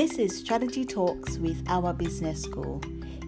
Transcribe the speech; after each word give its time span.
This 0.00 0.16
is 0.16 0.34
Strategy 0.34 0.86
Talks 0.86 1.36
with 1.36 1.62
our 1.68 1.92
business 1.92 2.40
school. 2.40 2.80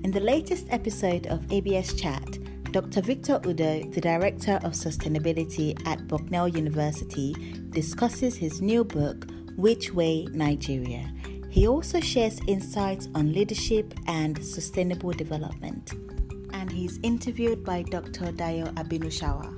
In 0.05 0.11
the 0.11 0.21
latest 0.21 0.69
episode 0.71 1.27
of 1.27 1.53
ABS 1.53 1.93
Chat, 1.93 2.39
Dr. 2.73 3.03
Victor 3.03 3.39
Udo, 3.47 3.83
the 3.91 4.01
Director 4.01 4.59
of 4.65 4.73
Sustainability 4.73 5.79
at 5.87 6.09
Bucknell 6.09 6.49
University, 6.49 7.35
discusses 7.69 8.37
his 8.37 8.63
new 8.63 8.85
book, 8.85 9.27
Which 9.57 9.93
Way 9.93 10.25
Nigeria. 10.33 11.13
He 11.51 11.69
also 11.69 12.01
shares 12.01 12.41
insights 12.49 13.07
on 13.15 13.35
leadership 13.35 13.93
and 14.07 14.43
sustainable 14.43 15.13
development. 15.13 15.93
And 16.55 16.73
he's 16.73 16.99
interviewed 17.03 17.65
by 17.65 17.83
Dr. 17.83 18.33
Dayo 18.33 18.73
Abinushawa. 18.77 19.53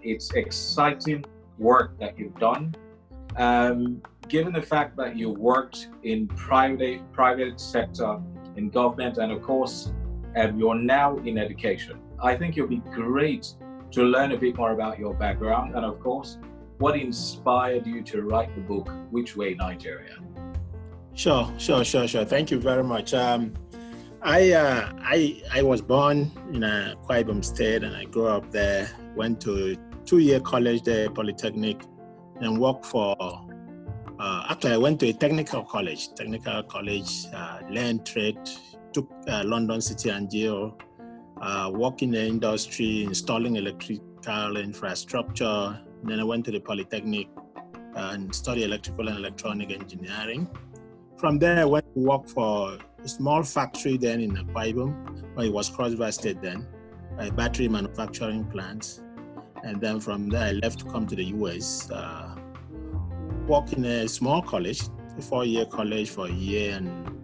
It's 0.00 0.32
exciting 0.32 1.24
work 1.56 1.96
that 2.00 2.18
you've 2.18 2.36
done. 2.40 2.74
Um, 3.38 4.02
given 4.28 4.52
the 4.52 4.62
fact 4.62 4.96
that 4.96 5.16
you 5.16 5.30
worked 5.30 5.88
in 6.02 6.26
private 6.26 7.00
private 7.12 7.60
sector 7.60 8.20
in 8.56 8.68
government, 8.68 9.18
and 9.18 9.30
of 9.32 9.42
course, 9.42 9.92
um, 10.36 10.58
you're 10.58 10.74
now 10.74 11.16
in 11.18 11.38
education. 11.38 11.98
I 12.20 12.36
think 12.36 12.56
it'll 12.56 12.68
be 12.68 12.82
great 12.92 13.54
to 13.92 14.02
learn 14.02 14.32
a 14.32 14.36
bit 14.36 14.56
more 14.56 14.72
about 14.72 14.98
your 14.98 15.14
background 15.14 15.74
and, 15.74 15.84
of 15.84 16.00
course, 16.00 16.38
what 16.78 16.96
inspired 16.96 17.86
you 17.86 18.02
to 18.02 18.22
write 18.22 18.54
the 18.54 18.60
book, 18.60 18.90
Which 19.10 19.36
Way 19.36 19.54
Nigeria? 19.54 20.16
Sure, 21.14 21.52
sure, 21.58 21.84
sure, 21.84 22.06
sure. 22.06 22.24
Thank 22.24 22.50
you 22.50 22.60
very 22.60 22.84
much. 22.84 23.14
Um, 23.14 23.54
I, 24.22 24.52
uh, 24.52 24.92
I, 24.98 25.42
I 25.52 25.62
was 25.62 25.80
born 25.80 26.30
in 26.52 26.62
a 26.62 26.96
Akwa 27.08 27.44
state 27.44 27.82
and 27.82 27.96
I 27.96 28.04
grew 28.04 28.26
up 28.26 28.50
there, 28.50 28.90
went 29.16 29.40
to 29.42 29.76
two-year 30.04 30.40
college 30.40 30.82
there, 30.82 31.08
Polytechnic, 31.10 31.80
and 32.40 32.58
worked 32.58 32.86
for 32.86 33.16
uh, 34.18 34.46
actually, 34.50 34.72
I 34.72 34.76
went 34.78 34.98
to 35.00 35.08
a 35.08 35.12
technical 35.12 35.62
college, 35.62 36.12
technical 36.14 36.62
college, 36.64 37.26
uh, 37.32 37.60
learned 37.70 38.04
trade, 38.04 38.38
took 38.92 39.08
uh, 39.28 39.44
London 39.44 39.80
City 39.80 40.10
and 40.10 40.28
Geo, 40.28 40.76
uh, 41.40 41.70
worked 41.72 42.02
in 42.02 42.10
the 42.10 42.24
industry, 42.26 43.04
installing 43.04 43.56
electrical 43.56 44.56
infrastructure. 44.56 45.80
Then 46.02 46.18
I 46.18 46.24
went 46.24 46.44
to 46.46 46.50
the 46.50 46.58
Polytechnic 46.58 47.28
and 47.94 48.34
studied 48.34 48.64
electrical 48.64 49.08
and 49.08 49.18
electronic 49.18 49.70
engineering. 49.70 50.48
From 51.16 51.38
there, 51.38 51.60
I 51.60 51.64
went 51.64 51.84
to 51.94 52.00
work 52.00 52.28
for 52.28 52.76
a 53.02 53.08
small 53.08 53.44
factory 53.44 53.96
then 53.96 54.20
in 54.20 54.32
Akwa 54.32 54.74
well, 55.36 55.46
it 55.46 55.52
was 55.52 55.68
Cross 55.68 55.92
River 55.92 56.10
State 56.10 56.42
then, 56.42 56.66
a 57.18 57.30
battery 57.30 57.68
manufacturing 57.68 58.44
plant. 58.46 59.00
And 59.64 59.80
then 59.80 60.00
from 60.00 60.28
there, 60.28 60.48
I 60.48 60.52
left 60.52 60.80
to 60.80 60.84
come 60.86 61.06
to 61.06 61.16
the 61.16 61.24
US. 61.24 61.90
Uh, 61.90 62.34
work 63.46 63.72
in 63.72 63.84
a 63.84 64.08
small 64.08 64.42
college, 64.42 64.82
a 65.16 65.22
four-year 65.22 65.66
college 65.66 66.10
for 66.10 66.26
a 66.26 66.32
year 66.32 66.76
and 66.76 67.18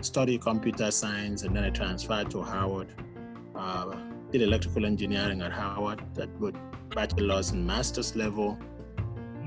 study 0.00 0.38
computer 0.38 0.90
science 0.90 1.42
and 1.42 1.56
then 1.56 1.64
I 1.64 1.70
transferred 1.70 2.30
to 2.30 2.42
Howard. 2.42 2.88
Uh, 3.54 3.96
did 4.30 4.42
electrical 4.42 4.84
engineering 4.84 5.42
at 5.42 5.52
Howard 5.52 6.02
at 6.18 6.38
both 6.38 6.54
bachelor's 6.90 7.50
and 7.50 7.66
master's 7.66 8.14
level. 8.16 8.58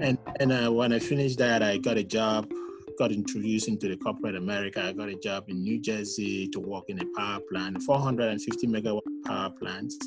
And, 0.02 0.18
and 0.40 0.52
uh, 0.52 0.72
when 0.72 0.94
I 0.94 1.00
finished 1.00 1.38
that, 1.40 1.62
I 1.62 1.78
got 1.78 1.98
a 1.98 2.04
job, 2.04 2.50
got 2.98 3.12
introduced 3.12 3.68
into 3.68 3.88
the 3.90 3.98
corporate 3.98 4.36
America. 4.36 4.82
I 4.84 4.94
got 4.94 5.10
a 5.10 5.16
job 5.16 5.46
in 5.50 5.62
New 5.62 5.80
Jersey 5.80 6.48
to 6.50 6.60
work 6.60 6.86
in 6.88 7.00
a 7.02 7.06
power 7.18 7.40
plant, 7.52 7.82
450 7.84 8.68
megawatt 8.68 9.02
power 9.26 9.50
plants. 9.50 9.98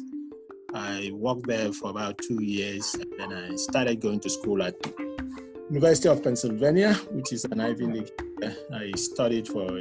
I 0.75 1.11
worked 1.13 1.47
there 1.47 1.73
for 1.73 1.91
about 1.91 2.19
two 2.19 2.43
years 2.43 2.95
and 2.95 3.13
then 3.19 3.33
I 3.33 3.57
started 3.57 4.01
going 4.01 4.21
to 4.21 4.31
school 4.31 4.63
at 4.63 4.75
University 5.69 6.09
of 6.09 6.23
Pennsylvania, 6.23 6.95
which 7.11 7.33
is 7.33 7.45
an 7.45 7.61
Ivy 7.61 7.87
League. 7.87 8.11
I 8.75 8.93
studied 8.97 9.49
for 9.49 9.81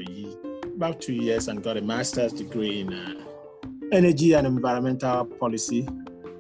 about 0.76 1.00
two 1.00 1.14
years 1.14 1.48
and 1.48 1.64
got 1.64 1.78
a 1.78 1.82
master's 1.82 2.34
degree 2.34 2.82
in 2.82 2.94
uh, 2.94 3.14
energy 3.92 4.34
and 4.34 4.46
environmental 4.46 5.26
policy 5.26 5.84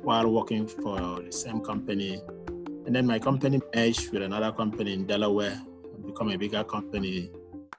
while 0.03 0.30
working 0.30 0.68
for 0.68 1.22
the 1.22 1.31
same 1.31 1.62
company. 1.62 2.22
And 2.86 2.96
then 2.96 3.06
my 3.06 3.20
company 3.20 3.62
merged 3.74 4.12
with 4.12 4.22
another 4.22 4.52
company 4.52 4.94
in 4.94 5.06
Delaware 5.06 5.62
and 5.94 6.06
become 6.06 6.30
a 6.30 6.38
bigger 6.38 6.64
company. 6.64 7.31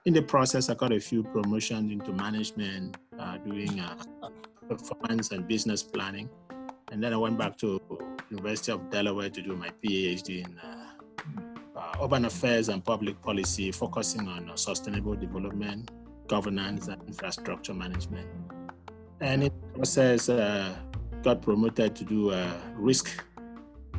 In 0.04 0.14
the 0.14 0.22
process, 0.22 0.70
I 0.70 0.74
got 0.74 0.92
a 0.92 1.00
few 1.00 1.22
promotions 1.22 1.92
into 1.92 2.12
management, 2.12 2.96
uh, 3.18 3.36
doing 3.38 3.78
uh, 3.78 3.96
performance 4.68 5.32
and 5.32 5.46
business 5.46 5.82
planning. 5.82 6.28
And 6.92 7.02
then 7.02 7.14
I 7.14 7.16
went 7.16 7.38
back 7.38 7.56
to 7.58 7.80
University 8.28 8.70
of 8.70 8.90
Delaware 8.90 9.30
to 9.30 9.40
do 9.40 9.56
my 9.56 9.70
PhD 9.82 10.44
in 10.44 10.58
uh, 10.58 10.88
uh, 11.74 12.04
urban 12.04 12.26
affairs 12.26 12.68
and 12.68 12.84
public 12.84 13.20
policy, 13.22 13.72
focusing 13.72 14.28
on 14.28 14.50
uh, 14.50 14.56
sustainable 14.56 15.14
development, 15.14 15.90
governance, 16.26 16.88
and 16.88 17.02
infrastructure 17.08 17.72
management. 17.72 18.28
And 19.22 19.44
in 19.44 19.52
the 19.58 19.68
process, 19.78 20.28
uh, 20.28 20.76
got 21.22 21.40
promoted 21.40 21.96
to 21.96 22.04
do 22.04 22.30
uh, 22.30 22.60
risk 22.74 23.24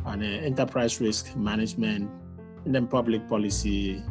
and 0.05 0.21
uh, 0.21 0.25
enterprise 0.25 1.01
risk 1.01 1.35
management, 1.35 2.11
and 2.65 2.75
then 2.75 2.85
public 2.85 3.27
policy 3.27 4.03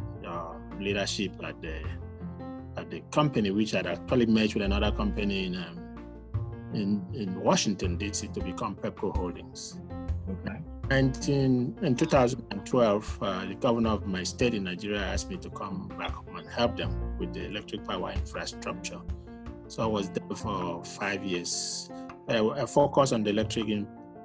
leadership 0.80 1.32
at 1.44 1.62
the 1.62 1.78
at 2.76 2.90
the 2.90 3.00
company, 3.12 3.52
which 3.52 3.70
had 3.70 3.86
actually 3.86 4.26
merged 4.26 4.54
with 4.54 4.64
another 4.64 4.90
company 4.90 5.46
in 5.46 5.54
um, 5.54 5.81
in, 6.74 7.04
in 7.12 7.40
Washington 7.40 7.96
D.C. 7.96 8.28
to 8.28 8.40
become 8.40 8.74
Pepco 8.76 9.16
Holdings. 9.16 9.78
Okay. 10.28 10.60
And 10.90 11.16
in, 11.28 11.76
in 11.82 11.96
2012, 11.96 13.18
uh, 13.22 13.46
the 13.46 13.54
governor 13.54 13.90
of 13.90 14.06
my 14.06 14.22
state 14.22 14.54
in 14.54 14.64
Nigeria 14.64 15.00
asked 15.00 15.30
me 15.30 15.36
to 15.38 15.50
come 15.50 15.88
back 15.98 16.10
home 16.12 16.36
and 16.36 16.48
help 16.48 16.76
them 16.76 17.16
with 17.18 17.32
the 17.32 17.46
electric 17.46 17.86
power 17.86 18.12
infrastructure. 18.12 19.00
So 19.68 19.82
I 19.82 19.86
was 19.86 20.10
there 20.10 20.36
for 20.36 20.84
five 20.84 21.24
years. 21.24 21.90
I, 22.28 22.40
I 22.40 22.66
focused 22.66 23.12
on 23.12 23.22
the 23.22 23.30
electric 23.30 23.66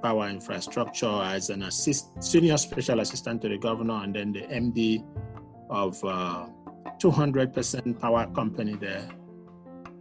power 0.02 0.28
infrastructure 0.28 1.22
as 1.22 1.50
an 1.50 1.62
assist, 1.62 2.22
senior 2.22 2.56
special 2.56 3.00
assistant 3.00 3.42
to 3.42 3.48
the 3.48 3.58
governor 3.58 4.02
and 4.04 4.14
then 4.14 4.32
the 4.32 4.42
MD 4.42 5.04
of 5.70 6.02
uh, 6.04 6.46
200% 7.00 8.00
power 8.00 8.26
company 8.34 8.74
there. 8.74 9.08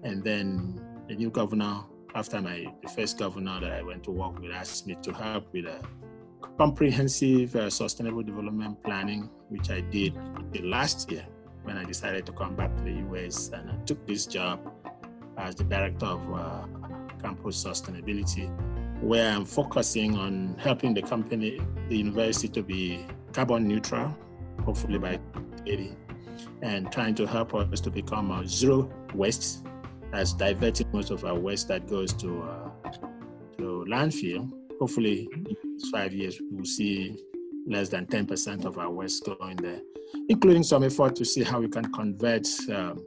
And 0.04 0.24
then 0.24 0.82
the 1.08 1.16
new 1.16 1.30
governor, 1.30 1.84
after 2.18 2.42
my 2.42 2.66
the 2.82 2.90
first 2.90 3.20
governor 3.20 3.60
that 3.60 3.72
I 3.72 3.84
went 3.84 4.04
to 4.06 4.12
work 4.12 4.40
with, 4.40 4.52
asked 4.52 4.88
me 4.88 4.98
to 5.04 5.14
help 5.14 5.54
with 5.54 5.66
a 5.66 5.80
comprehensive 6.58 7.56
uh, 7.56 7.70
sustainable 7.70 8.24
development 8.24 8.84
planning, 8.84 9.30
which 9.50 9.70
I 9.70 9.82
did 9.82 10.16
last 10.64 11.12
year 11.12 11.26
when 11.62 11.78
I 11.78 11.84
decided 11.84 12.26
to 12.26 12.32
come 12.32 12.56
back 12.56 12.76
to 12.76 12.84
the 12.84 12.94
US 13.12 13.50
and 13.50 13.70
I 13.70 13.76
took 13.86 14.08
this 14.08 14.26
job 14.26 14.60
as 15.38 15.54
the 15.54 15.64
director 15.66 16.08
of 16.08 16.34
uh, 16.34 16.66
campus 17.22 17.64
sustainability, 17.64 18.50
where 19.00 19.32
I'm 19.32 19.46
focusing 19.46 20.18
on 20.18 20.56
helping 20.58 20.96
the 20.96 21.04
company, 21.04 21.62
the 21.88 21.98
university 21.98 22.48
to 22.48 22.64
be 22.64 23.06
carbon 23.32 23.68
neutral, 23.68 24.18
hopefully 24.66 24.98
by 24.98 25.20
80, 25.68 25.96
and 26.64 26.92
trying 26.92 27.14
to 27.14 27.28
help 27.28 27.54
us 27.54 27.80
to 27.82 27.92
become 27.92 28.32
a 28.32 28.48
zero 28.48 28.90
waste, 29.14 29.67
as 30.14 30.34
diverting 30.34 30.88
most 30.94 31.12
of 31.12 31.26
our 31.26 31.36
waste 31.36 31.68
that 31.68 31.88
goes 31.88 32.14
to, 32.14 32.42
uh, 32.44 32.92
to 33.58 33.86
landfill. 33.88 34.52
Hopefully, 34.80 35.28
in 35.34 35.80
five 35.92 36.14
years, 36.14 36.40
we'll 36.52 36.66
see 36.66 37.18
less 37.68 37.90
than 37.90 38.06
10% 38.06 38.66
of 38.66 38.78
our 38.78 38.90
waste 38.90 39.26
going 39.26 39.58
there, 39.58 39.82
including 40.30 40.64
some 40.64 40.84
effort 40.84 41.16
to 41.16 41.26
see 41.26 41.44
how 41.44 41.60
we 41.60 41.68
can 41.68 41.92
convert 41.92 42.48
um, 42.72 43.04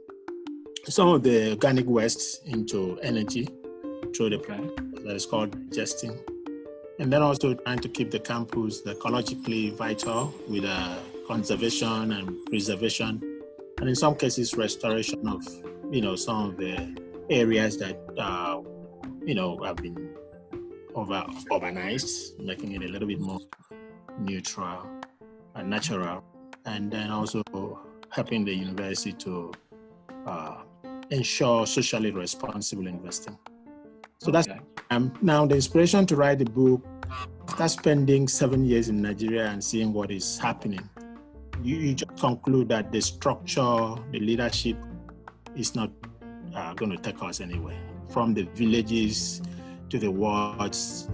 some 0.85 1.07
of 1.07 1.23
the 1.23 1.51
organic 1.51 1.87
waste 1.87 2.45
into 2.47 2.99
energy 3.01 3.47
through 4.15 4.29
the 4.29 4.37
plant 4.37 4.75
that 5.03 5.15
is 5.15 5.25
called 5.25 5.51
digesting. 5.69 6.17
And 6.99 7.11
then 7.11 7.21
also 7.21 7.55
trying 7.55 7.79
to 7.79 7.89
keep 7.89 8.11
the 8.11 8.19
campus 8.19 8.81
ecologically 8.83 9.73
vital 9.75 10.33
with 10.47 10.65
uh, 10.65 10.97
conservation 11.27 12.11
and 12.11 12.45
preservation, 12.45 13.21
and 13.79 13.89
in 13.89 13.95
some 13.95 14.15
cases, 14.15 14.55
restoration 14.55 15.27
of 15.27 15.41
you 15.91 16.01
know 16.01 16.15
some 16.15 16.49
of 16.49 16.57
the 16.57 16.97
areas 17.29 17.77
that 17.77 17.99
uh, 18.17 18.61
you 19.25 19.35
know 19.35 19.61
have 19.63 19.75
been 19.75 20.09
over 20.95 21.23
urbanized, 21.51 22.39
making 22.39 22.71
it 22.71 22.81
a 22.83 22.87
little 22.87 23.07
bit 23.07 23.19
more 23.19 23.39
neutral 24.19 24.87
and 25.55 25.69
natural, 25.69 26.23
and 26.65 26.91
then 26.91 27.11
also 27.11 27.43
helping 28.09 28.45
the 28.45 28.53
university 28.53 29.11
to 29.13 29.51
uh, 30.25 30.61
ensure 31.09 31.65
socially 31.67 32.11
responsible 32.11 32.87
investing. 32.87 33.37
So 34.19 34.31
that's 34.31 34.47
um, 34.91 35.13
now 35.21 35.45
the 35.45 35.55
inspiration 35.55 36.05
to 36.07 36.15
write 36.15 36.39
the 36.39 36.45
book. 36.45 36.85
After 37.49 37.67
spending 37.67 38.29
seven 38.29 38.63
years 38.63 38.87
in 38.87 39.01
Nigeria 39.01 39.47
and 39.47 39.61
seeing 39.61 39.91
what 39.91 40.09
is 40.11 40.37
happening, 40.37 40.87
you, 41.61 41.75
you 41.75 41.93
just 41.95 42.15
conclude 42.17 42.69
that 42.69 42.93
the 42.93 43.01
structure, 43.01 43.95
the 44.11 44.19
leadership, 44.19 44.77
is 45.55 45.75
not 45.75 45.91
uh, 46.55 46.73
going 46.73 46.91
to 46.91 46.97
take 46.97 47.21
us 47.23 47.41
anywhere. 47.41 47.77
From 48.09 48.33
the 48.33 48.43
villages 48.55 49.41
to 49.89 49.99
the 49.99 50.09
wards. 50.09 51.07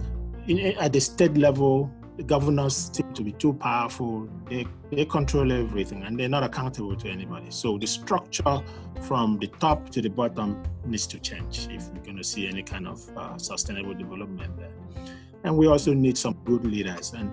In, 0.46 0.58
at 0.58 0.92
the 0.92 1.00
state 1.00 1.36
level, 1.36 1.90
the 2.16 2.24
governors 2.24 2.90
seem 2.92 3.12
to 3.12 3.22
be 3.22 3.32
too 3.32 3.52
powerful. 3.52 4.28
They, 4.48 4.66
they 4.90 5.04
control 5.04 5.52
everything 5.52 6.02
and 6.02 6.18
they're 6.18 6.28
not 6.28 6.42
accountable 6.42 6.96
to 6.96 7.08
anybody. 7.08 7.46
So 7.50 7.78
the 7.78 7.86
structure 7.86 8.60
from 9.02 9.38
the 9.38 9.46
top 9.46 9.90
to 9.90 10.02
the 10.02 10.08
bottom 10.08 10.62
needs 10.84 11.06
to 11.08 11.20
change 11.20 11.68
if 11.70 11.88
we're 11.90 12.02
going 12.02 12.16
to 12.16 12.24
see 12.24 12.48
any 12.48 12.64
kind 12.64 12.88
of 12.88 13.08
uh, 13.16 13.38
sustainable 13.38 13.94
development 13.94 14.56
there. 14.56 14.72
And 15.44 15.56
we 15.56 15.68
also 15.68 15.94
need 15.94 16.18
some 16.18 16.34
good 16.44 16.64
leaders. 16.64 17.12
And 17.12 17.30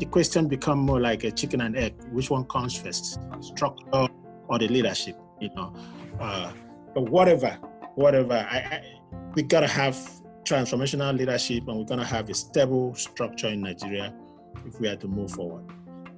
the 0.00 0.06
question 0.06 0.48
become 0.48 0.80
more 0.80 1.00
like 1.00 1.22
a 1.22 1.30
chicken 1.30 1.60
and 1.60 1.76
egg. 1.76 1.94
Which 2.10 2.28
one 2.28 2.44
comes 2.46 2.76
first, 2.76 3.20
structure 3.40 4.08
or 4.48 4.58
the 4.58 4.66
leadership? 4.66 5.16
You 5.40 5.50
know, 5.54 5.72
uh, 6.20 6.52
but 6.94 7.08
whatever, 7.08 7.50
whatever. 7.94 8.34
I, 8.34 8.56
I 8.58 8.84
we 9.34 9.42
gotta 9.42 9.68
have 9.68 9.96
transformational 10.44 11.16
leadership, 11.16 11.66
and 11.68 11.78
we're 11.78 11.84
gonna 11.84 12.04
have 12.04 12.28
a 12.30 12.34
stable 12.34 12.94
structure 12.94 13.48
in 13.48 13.62
Nigeria 13.62 14.14
if 14.66 14.80
we 14.80 14.88
are 14.88 14.96
to 14.96 15.08
move 15.08 15.32
forward. 15.32 15.64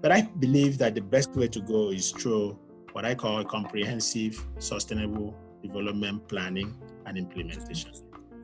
But 0.03 0.13
I 0.13 0.23
believe 0.23 0.79
that 0.79 0.95
the 0.95 1.01
best 1.01 1.35
way 1.35 1.49
to 1.49 1.61
go 1.61 1.91
is 1.91 2.13
through 2.13 2.59
what 2.93 3.05
I 3.05 3.15
call 3.15 3.45
comprehensive 3.45 4.45
sustainable 4.59 5.35
development 5.63 6.29
planning 6.29 6.75
and 7.07 7.17
implementation. 7.19 7.93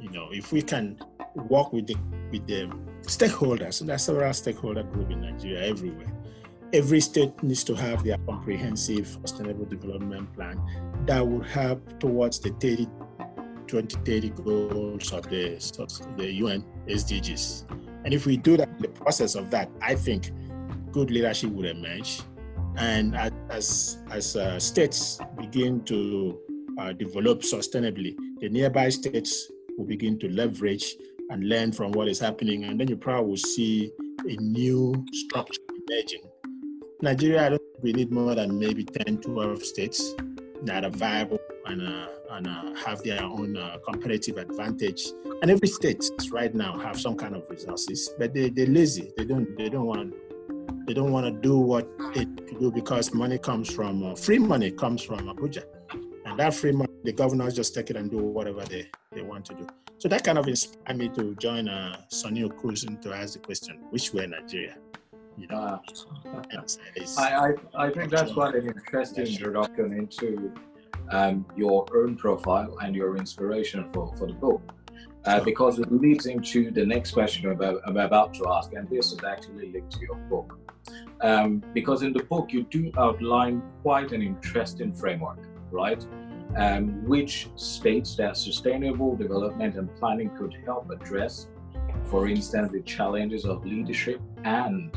You 0.00 0.10
know, 0.10 0.28
if 0.32 0.52
we 0.52 0.62
can 0.62 0.98
work 1.34 1.72
with 1.72 1.86
the 1.86 1.96
with 2.30 2.46
the 2.46 2.70
stakeholders, 3.02 3.80
and 3.80 3.88
there 3.88 3.96
are 3.96 3.98
several 3.98 4.32
stakeholder 4.32 4.82
groups 4.82 5.12
in 5.12 5.20
Nigeria 5.20 5.68
everywhere. 5.68 6.12
Every 6.72 7.00
state 7.00 7.42
needs 7.42 7.64
to 7.64 7.74
have 7.74 8.02
their 8.02 8.16
comprehensive 8.26 9.06
sustainable 9.06 9.66
development 9.66 10.32
plan 10.32 10.58
that 11.06 11.26
would 11.26 11.46
help 11.46 12.00
towards 12.00 12.40
the 12.40 12.48
30, 12.48 12.86
2030 13.66 14.30
goals 14.30 15.12
of 15.12 15.28
the, 15.28 15.60
the 16.16 16.32
UN 16.32 16.64
SDGs. 16.88 17.70
And 18.04 18.14
if 18.14 18.24
we 18.24 18.38
do 18.38 18.56
that 18.56 18.78
the 18.78 18.88
process 18.88 19.34
of 19.34 19.50
that, 19.50 19.70
I 19.82 19.94
think 19.94 20.30
good 20.92 21.10
leadership 21.10 21.50
will 21.50 21.66
emerge. 21.66 22.22
And 22.76 23.16
as, 23.50 23.98
as 24.10 24.34
uh, 24.34 24.58
states 24.58 25.18
begin 25.36 25.84
to 25.84 26.38
uh, 26.78 26.92
develop 26.94 27.42
sustainably, 27.42 28.16
the 28.40 28.48
nearby 28.48 28.88
states 28.88 29.52
will 29.76 29.84
begin 29.84 30.18
to 30.20 30.28
leverage 30.30 30.96
and 31.28 31.46
learn 31.48 31.72
from 31.72 31.92
what 31.92 32.08
is 32.08 32.18
happening. 32.18 32.64
And 32.64 32.80
then 32.80 32.88
you 32.88 32.96
probably 32.96 33.28
will 33.28 33.36
see 33.36 33.92
a 34.20 34.36
new 34.36 35.04
structure 35.12 35.60
emerging. 35.68 36.22
Nigeria, 37.02 37.46
I 37.46 37.48
don't 37.48 37.58
think 37.58 37.82
we 37.82 37.92
need 37.92 38.12
more 38.12 38.36
than 38.36 38.56
maybe 38.56 38.84
10, 38.84 39.18
12 39.22 39.64
states 39.64 40.14
that 40.62 40.84
are 40.84 40.90
viable 40.90 41.40
and, 41.66 41.82
uh, 41.82 42.06
and 42.30 42.46
uh, 42.46 42.74
have 42.86 43.02
their 43.02 43.20
own 43.24 43.56
uh, 43.56 43.78
competitive 43.84 44.36
advantage. 44.36 45.06
And 45.42 45.50
every 45.50 45.66
state 45.66 46.04
right 46.30 46.54
now 46.54 46.78
have 46.78 47.00
some 47.00 47.16
kind 47.16 47.34
of 47.34 47.42
resources, 47.50 48.08
but 48.20 48.32
they, 48.32 48.50
they're 48.50 48.66
lazy. 48.66 49.12
They 49.16 49.24
don't, 49.24 49.56
they 49.58 49.68
don't 49.68 49.86
want 49.86 50.14
they 50.86 50.94
don't 50.94 51.12
want 51.12 51.26
to 51.26 51.32
do 51.32 51.58
what 51.58 51.88
they 52.14 52.24
do 52.24 52.70
because 52.72 53.14
money 53.14 53.38
comes 53.38 53.72
from 53.72 54.04
uh, 54.04 54.14
free 54.16 54.38
money 54.38 54.70
comes 54.70 55.02
from 55.02 55.18
Abuja, 55.28 55.62
and 56.24 56.38
that 56.38 56.54
free 56.54 56.72
money 56.72 56.92
the 57.04 57.12
governors 57.12 57.54
just 57.54 57.74
take 57.74 57.90
it 57.90 57.96
and 57.96 58.10
do 58.10 58.18
whatever 58.18 58.64
they, 58.64 58.88
they 59.12 59.22
want 59.22 59.44
to 59.46 59.54
do. 59.54 59.66
So 59.98 60.08
that 60.08 60.24
kind 60.24 60.38
of 60.38 60.46
inspired 60.48 60.96
me 60.96 61.08
to 61.10 61.34
join 61.36 61.68
uh, 61.68 61.96
Sonny 62.08 62.42
Okosun 62.42 63.00
to 63.02 63.12
ask 63.12 63.34
the 63.34 63.38
question, 63.40 63.78
which 63.90 64.12
way 64.12 64.26
Nigeria? 64.26 64.76
You 65.38 65.46
know, 65.48 65.56
uh, 65.56 65.78
I, 67.18 67.22
I, 67.22 67.54
I 67.74 67.90
think 67.90 68.10
that's 68.10 68.32
quite 68.32 68.54
an 68.54 68.66
interesting 68.66 69.26
introduction 69.26 69.92
into 69.92 70.52
um, 71.10 71.46
your 71.56 71.86
own 71.96 72.16
profile 72.16 72.76
and 72.82 72.94
your 72.94 73.16
inspiration 73.16 73.88
for, 73.92 74.14
for 74.16 74.26
the 74.26 74.34
book. 74.34 74.62
Uh, 75.24 75.40
because 75.40 75.78
it 75.78 75.90
leads 75.92 76.26
into 76.26 76.72
the 76.72 76.84
next 76.84 77.12
question 77.12 77.46
I'm 77.46 77.52
about, 77.52 77.80
I'm 77.86 77.96
about 77.96 78.34
to 78.34 78.48
ask, 78.48 78.72
and 78.72 78.88
this 78.90 79.12
is 79.12 79.22
actually 79.24 79.70
linked 79.70 79.92
to 79.92 80.00
your 80.00 80.16
book. 80.16 80.58
Um, 81.20 81.62
because 81.72 82.02
in 82.02 82.12
the 82.12 82.24
book, 82.24 82.52
you 82.52 82.64
do 82.64 82.90
outline 82.98 83.62
quite 83.82 84.10
an 84.10 84.20
interesting 84.20 84.92
framework, 84.92 85.38
right? 85.70 86.04
Um, 86.56 87.04
which 87.06 87.48
states 87.54 88.16
that 88.16 88.36
sustainable 88.36 89.16
development 89.16 89.76
and 89.76 89.94
planning 89.96 90.30
could 90.36 90.56
help 90.66 90.90
address, 90.90 91.48
for 92.04 92.28
instance, 92.28 92.72
the 92.72 92.82
challenges 92.82 93.44
of 93.44 93.64
leadership 93.64 94.20
and 94.44 94.90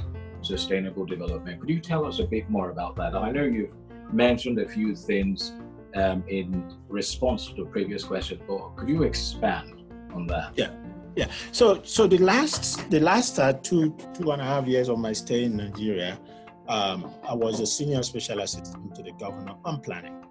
sustainable 0.45 1.05
development. 1.05 1.59
Could 1.59 1.69
you 1.69 1.79
tell 1.79 2.05
us 2.05 2.19
a 2.19 2.25
bit 2.25 2.49
more 2.49 2.69
about 2.69 2.95
that? 2.97 3.15
I 3.15 3.31
know 3.31 3.43
you've 3.43 3.73
mentioned 4.13 4.59
a 4.59 4.67
few 4.67 4.95
things 4.95 5.53
um, 5.95 6.23
in 6.27 6.75
response 6.89 7.47
to 7.47 7.55
the 7.55 7.65
previous 7.65 8.03
question, 8.03 8.39
but 8.47 8.75
could 8.75 8.89
you 8.89 9.03
expand 9.03 9.83
on 10.13 10.27
that. 10.27 10.51
Yeah. 10.55 10.71
Yeah. 11.15 11.31
So 11.51 11.81
so 11.83 12.07
the 12.07 12.17
last 12.17 12.89
the 12.89 12.99
last 12.99 13.39
uh, 13.39 13.53
two 13.53 13.95
two 14.13 14.31
and 14.31 14.41
a 14.41 14.45
half 14.45 14.67
years 14.67 14.89
of 14.89 14.99
my 14.99 15.13
stay 15.13 15.45
in 15.45 15.55
Nigeria, 15.55 16.19
um, 16.67 17.13
I 17.27 17.33
was 17.33 17.59
a 17.61 17.65
senior 17.65 18.03
special 18.03 18.41
assistant 18.41 18.93
to 18.95 19.03
the 19.03 19.13
governor 19.13 19.55
on 19.63 19.79
planning, 19.79 20.25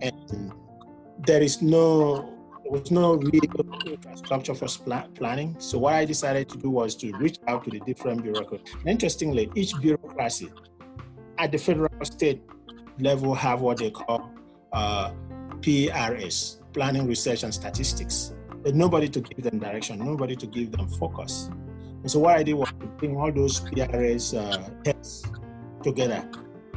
and 0.00 0.52
there 1.26 1.42
is 1.42 1.60
no 1.60 2.32
was 2.72 2.90
no 2.90 3.14
real 3.14 3.42
structure 4.14 4.54
for 4.54 4.68
planning. 5.14 5.54
So 5.58 5.78
what 5.78 5.94
I 5.94 6.04
decided 6.04 6.48
to 6.48 6.58
do 6.58 6.70
was 6.70 6.94
to 6.96 7.12
reach 7.18 7.38
out 7.46 7.64
to 7.64 7.70
the 7.70 7.80
different 7.80 8.22
bureaucracies. 8.22 8.74
Interestingly, 8.86 9.50
each 9.54 9.72
bureaucracy 9.80 10.50
at 11.38 11.52
the 11.52 11.58
federal 11.58 12.04
state 12.04 12.42
level 12.98 13.34
have 13.34 13.60
what 13.60 13.78
they 13.78 13.90
call 13.90 14.30
uh, 14.72 15.12
PRS, 15.60 16.58
Planning, 16.72 17.06
Research, 17.06 17.42
and 17.42 17.52
Statistics 17.52 18.32
but 18.62 18.74
nobody 18.74 19.08
to 19.08 19.20
give 19.20 19.42
them 19.42 19.58
direction, 19.58 19.98
nobody 19.98 20.36
to 20.36 20.46
give 20.46 20.70
them 20.70 20.88
focus. 20.88 21.50
And 22.02 22.10
so 22.10 22.20
what 22.20 22.36
I 22.36 22.42
did 22.42 22.54
was 22.54 22.68
to 22.68 22.86
bring 22.98 23.16
all 23.16 23.32
those 23.32 23.60
PRS 23.60 24.36
uh, 24.38 24.70
heads 24.84 25.24
together 25.82 26.28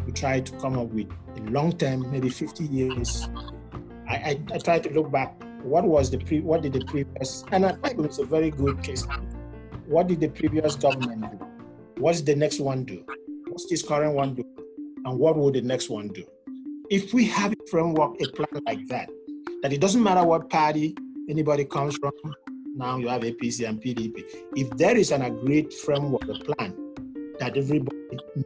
to 0.05 0.11
try 0.11 0.39
to 0.39 0.51
come 0.57 0.77
up 0.77 0.87
with 0.87 1.07
a 1.37 1.41
long 1.51 1.73
term, 1.77 2.11
maybe 2.11 2.29
50 2.29 2.65
years. 2.65 3.27
I, 4.07 4.15
I, 4.15 4.39
I 4.53 4.57
tried 4.57 4.83
to 4.83 4.89
look 4.89 5.11
back. 5.11 5.39
What 5.65 5.83
was 5.83 6.11
the 6.11 6.19
pre? 6.19 6.41
What 6.41 6.61
did 6.61 6.73
the 6.73 6.85
previous? 6.85 7.43
And 7.51 7.65
I 7.65 7.71
think 7.71 7.97
it 7.97 7.97
was 7.97 8.19
a 8.19 8.25
very 8.25 8.51
good 8.51 8.83
case. 8.83 9.03
What 9.87 10.07
did 10.07 10.19
the 10.19 10.27
previous 10.27 10.75
government 10.75 11.21
do? 11.31 11.47
What's 11.97 12.21
the 12.21 12.35
next 12.35 12.59
one 12.59 12.83
do? 12.83 13.03
What's 13.47 13.67
this 13.67 13.81
current 13.81 14.13
one 14.13 14.35
do? 14.35 14.43
And 15.05 15.17
what 15.17 15.35
will 15.35 15.51
the 15.51 15.61
next 15.61 15.89
one 15.89 16.09
do? 16.09 16.23
If 16.91 17.15
we 17.15 17.25
have 17.25 17.51
a 17.51 17.67
framework, 17.67 18.21
a 18.21 18.27
plan 18.31 18.61
like 18.67 18.87
that, 18.89 19.09
that 19.63 19.73
it 19.73 19.81
doesn't 19.81 20.03
matter 20.03 20.23
what 20.23 20.51
party 20.51 20.95
anybody 21.27 21.65
comes 21.65 21.97
from. 21.97 22.11
Now 22.75 22.97
you 22.97 23.07
have 23.07 23.23
APC 23.23 23.67
and 23.67 23.81
PDP. 23.81 24.23
If 24.55 24.69
there 24.77 24.95
is 24.95 25.11
an 25.11 25.23
agreed 25.23 25.73
framework, 25.73 26.27
a 26.29 26.35
plan 26.35 26.75
that 27.39 27.57
everybody 27.57 27.97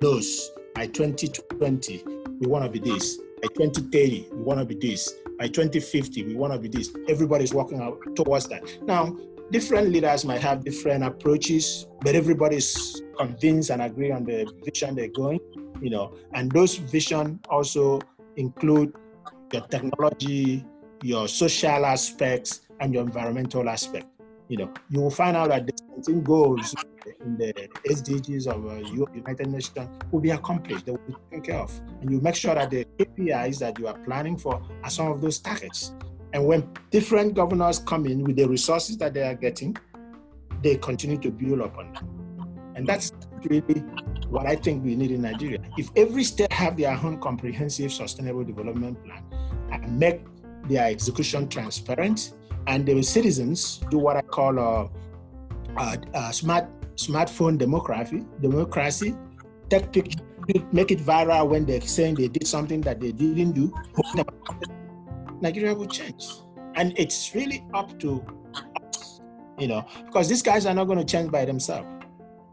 knows 0.02 0.52
by 0.74 0.88
2020 0.88 2.02
we 2.40 2.48
want 2.48 2.64
to 2.64 2.72
be 2.72 2.80
this, 2.80 3.18
by 3.42 3.50
2030 3.56 4.28
we 4.32 4.42
want 4.42 4.60
to 4.60 4.66
be 4.66 4.76
this, 4.76 5.16
by 5.39 5.48
2050 5.48 6.25
we 6.25 6.36
want 6.36 6.53
to 6.53 6.60
be 6.60 6.67
this. 6.67 6.91
Everybody's 7.08 7.53
working 7.53 7.81
out 7.81 7.98
towards 8.15 8.48
that. 8.50 8.62
Now, 8.84 9.15
different 9.51 9.89
leaders 9.89 10.25
might 10.25 10.41
have 10.41 10.63
different 10.63 11.03
approaches, 11.03 11.88
but 12.01 12.13
everybody's 12.13 13.01
convinced 13.17 13.69
and 13.69 13.81
agree 13.81 14.12
on 14.12 14.25
the 14.25 14.51
vision 14.65 14.96
they're 14.96 15.08
going. 15.08 15.39
You 15.81 15.89
know, 15.89 16.13
and 16.34 16.51
those 16.51 16.75
vision 16.75 17.39
also 17.50 18.01
include 18.36 18.93
your 19.53 19.65
technology, 19.67 20.65
your 21.01 21.29
social 21.29 21.86
aspects, 21.86 22.62
and 22.81 22.93
your 22.93 23.03
environmental 23.03 23.69
aspect. 23.69 24.08
You 24.50 24.58
know, 24.58 24.74
you 24.89 25.00
will 25.00 25.12
find 25.12 25.38
out 25.38 25.50
that 25.50 25.65
the 25.65 25.74
17 26.03 26.24
goals 26.24 26.75
in 27.24 27.38
the 27.38 27.54
SDGs 27.88 28.48
of 28.48 28.66
uh, 28.66 28.75
United 29.13 29.48
Nations 29.48 29.89
will 30.12 30.20
be 30.20 30.32
accomplished, 30.32 30.86
they 30.86 30.92
will 30.92 31.00
be 31.08 31.16
taken 31.30 31.42
care 31.42 31.60
of. 31.60 31.82
And 32.01 32.12
you 32.12 32.20
make 32.22 32.36
sure 32.36 32.56
that 32.56 32.70
the 32.70 32.86
KPIs 32.98 33.60
that 33.60 33.80
you 33.80 33.88
are 33.88 33.98
planning 34.00 34.38
for 34.38 34.62
are 34.84 34.89
some 34.89 35.12
of 35.12 35.22
those 35.22 35.39
targets. 35.39 35.94
And 36.34 36.46
when 36.46 36.70
different 36.92 37.34
governors 37.34 37.80
come 37.80 38.06
in 38.06 38.24
with 38.24 38.36
the 38.36 38.48
resources 38.48 38.98
that 38.98 39.13
they 39.13 39.24
are 39.24 39.36
getting, 39.36 39.75
they 40.62 40.75
continue 40.75 41.18
to 41.18 41.32
build 41.32 41.62
upon 41.62 41.94
them. 41.94 42.08
And 42.75 42.88
that's 42.88 43.12
really 43.44 43.82
what 44.30 44.46
I 44.46 44.56
think 44.56 44.86
we 44.86 44.96
need 44.96 45.12
in 45.12 45.22
Nigeria. 45.24 45.60
If 45.78 45.89
every 45.96 46.24
state 46.24 46.54
have 46.54 46.78
their 46.78 46.92
own 46.92 47.20
comprehensive 47.20 47.92
sustainable 47.92 48.44
development 48.44 49.04
plan 49.04 49.24
and 49.72 50.00
make 50.00 50.22
their 50.68 50.86
execution 50.86 51.50
transparent, 51.50 52.34
and 52.68 52.86
the 52.86 53.01
citizens 53.01 53.82
do 53.89 53.98
what 53.98 54.18
I 54.18 54.22
call 54.22 54.60
a, 54.60 54.89
a, 55.78 55.98
a 56.13 56.34
smart 56.34 56.68
smartphone 57.00 57.58
democracy. 57.58 58.25
Democracy, 58.41 59.15
take 59.70 59.91
pictures, 59.91 60.22
make 60.72 60.91
it 60.91 61.00
viral 61.00 61.48
when 61.48 61.65
they're 61.65 61.82
saying 61.82 62.15
they 62.15 62.27
did 62.27 62.46
something 62.46 62.82
that 62.82 63.00
they 63.00 63.12
didn't 63.12 63.53
do. 63.53 63.74
Nigeria 65.41 65.74
will 65.74 65.88
change, 65.88 66.27
and 66.75 66.94
it's 66.98 67.34
really 67.34 67.63
up 67.74 67.98
to 68.00 68.22
us, 68.86 69.22
you 69.58 69.68
know, 69.68 69.86
because 70.06 70.27
these 70.27 70.41
guys 70.41 70.65
are 70.65 70.74
not 70.74 70.86
going 70.86 71.00
to 71.00 71.06
change 71.06 71.32
by 71.32 71.46
themselves. 71.46 71.88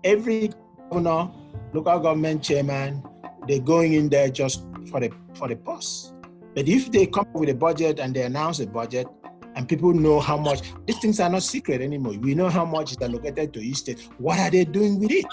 Every 0.04 0.52
governor, 0.90 1.32
local 1.72 1.98
government 1.98 2.44
chairman, 2.44 3.02
they're 3.48 3.58
going 3.58 3.94
in 3.94 4.08
there 4.08 4.28
just 4.30 4.64
for 4.88 5.00
the 5.00 5.10
for 5.34 5.48
the 5.48 5.56
post. 5.56 6.14
But 6.54 6.68
if 6.68 6.92
they 6.92 7.06
come 7.06 7.26
up 7.26 7.34
with 7.34 7.48
a 7.48 7.54
budget 7.54 7.98
and 7.98 8.14
they 8.14 8.22
announce 8.22 8.60
a 8.60 8.66
budget, 8.66 9.08
and 9.56 9.66
people 9.66 9.92
know 9.92 10.20
how 10.20 10.36
much 10.36 10.60
these 10.86 10.98
things 10.98 11.18
are 11.18 11.30
not 11.30 11.42
secret 11.42 11.80
anymore. 11.80 12.12
We 12.20 12.34
know 12.34 12.48
how 12.48 12.64
much 12.64 12.92
is 12.92 12.98
allocated 13.00 13.52
to 13.54 13.60
each 13.60 13.78
state. 13.78 14.08
What 14.18 14.38
are 14.38 14.50
they 14.50 14.64
doing 14.64 15.00
with 15.00 15.10
it? 15.10 15.24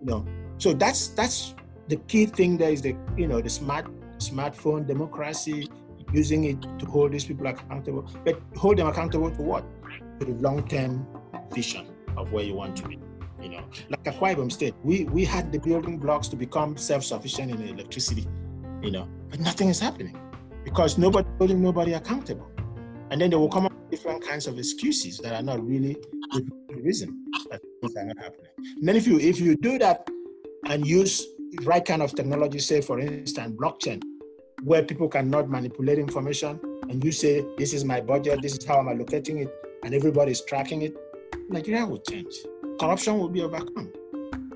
You 0.00 0.06
know, 0.06 0.26
so 0.58 0.72
that's 0.72 1.08
that's 1.08 1.54
the 1.88 1.96
key 2.08 2.26
thing. 2.26 2.56
There 2.56 2.70
is 2.70 2.80
the 2.80 2.96
you 3.16 3.26
know 3.26 3.40
the 3.40 3.50
smart 3.50 3.86
smartphone 4.18 4.86
democracy, 4.86 5.68
using 6.12 6.44
it 6.44 6.62
to 6.78 6.86
hold 6.86 7.12
these 7.12 7.24
people 7.24 7.46
accountable. 7.46 8.08
But 8.24 8.40
hold 8.56 8.78
them 8.78 8.86
accountable 8.86 9.30
to 9.32 9.42
what? 9.42 9.64
To 10.20 10.26
the 10.26 10.32
long-term 10.34 11.06
vision 11.52 11.88
of 12.16 12.32
where 12.32 12.44
you 12.44 12.54
want 12.54 12.76
to 12.78 12.88
be. 12.88 12.98
You 13.42 13.50
know, 13.50 13.64
like 13.90 14.04
Akwa 14.04 14.34
Ibom 14.36 14.50
State, 14.50 14.74
we 14.82 15.04
we 15.04 15.24
had 15.24 15.52
the 15.52 15.58
building 15.58 15.98
blocks 15.98 16.28
to 16.28 16.36
become 16.36 16.76
self-sufficient 16.76 17.50
in 17.50 17.68
electricity. 17.68 18.26
You 18.80 18.92
know, 18.92 19.08
but 19.28 19.40
nothing 19.40 19.68
is 19.68 19.80
happening 19.80 20.16
because 20.64 20.98
nobody 20.98 21.28
holding 21.38 21.60
nobody 21.60 21.94
accountable. 21.94 22.50
And 23.10 23.20
then 23.20 23.30
they 23.30 23.36
will 23.36 23.48
come 23.48 23.66
up 23.66 23.72
with 23.72 23.90
different 23.90 24.26
kinds 24.26 24.46
of 24.46 24.58
excuses 24.58 25.18
that 25.18 25.32
are 25.32 25.42
not 25.42 25.64
really 25.64 25.96
the 26.32 26.82
reason 26.82 27.24
that 27.50 27.60
things 27.80 27.96
are 27.96 28.04
not 28.04 28.18
happening. 28.18 28.50
And 28.58 28.88
then 28.88 28.96
if 28.96 29.06
you 29.06 29.18
if 29.18 29.40
you 29.40 29.56
do 29.56 29.78
that 29.78 30.08
and 30.66 30.86
use 30.86 31.24
the 31.52 31.64
right 31.64 31.84
kind 31.84 32.02
of 32.02 32.14
technology, 32.14 32.58
say 32.58 32.80
for 32.80 32.98
instance 32.98 33.54
blockchain, 33.56 34.02
where 34.62 34.82
people 34.82 35.08
cannot 35.08 35.48
manipulate 35.48 35.98
information, 35.98 36.60
and 36.88 37.04
you 37.04 37.12
say 37.12 37.44
this 37.58 37.72
is 37.72 37.84
my 37.84 38.00
budget, 38.00 38.42
this 38.42 38.56
is 38.56 38.64
how 38.64 38.78
I'm 38.78 38.86
allocating 38.86 39.42
it, 39.42 39.54
and 39.84 39.94
everybody 39.94 40.32
is 40.32 40.42
tracking 40.42 40.82
it, 40.82 40.96
Nigeria 41.48 41.86
will 41.86 42.00
change. 42.00 42.34
Corruption 42.80 43.18
will 43.18 43.28
be 43.28 43.42
overcome. 43.42 43.92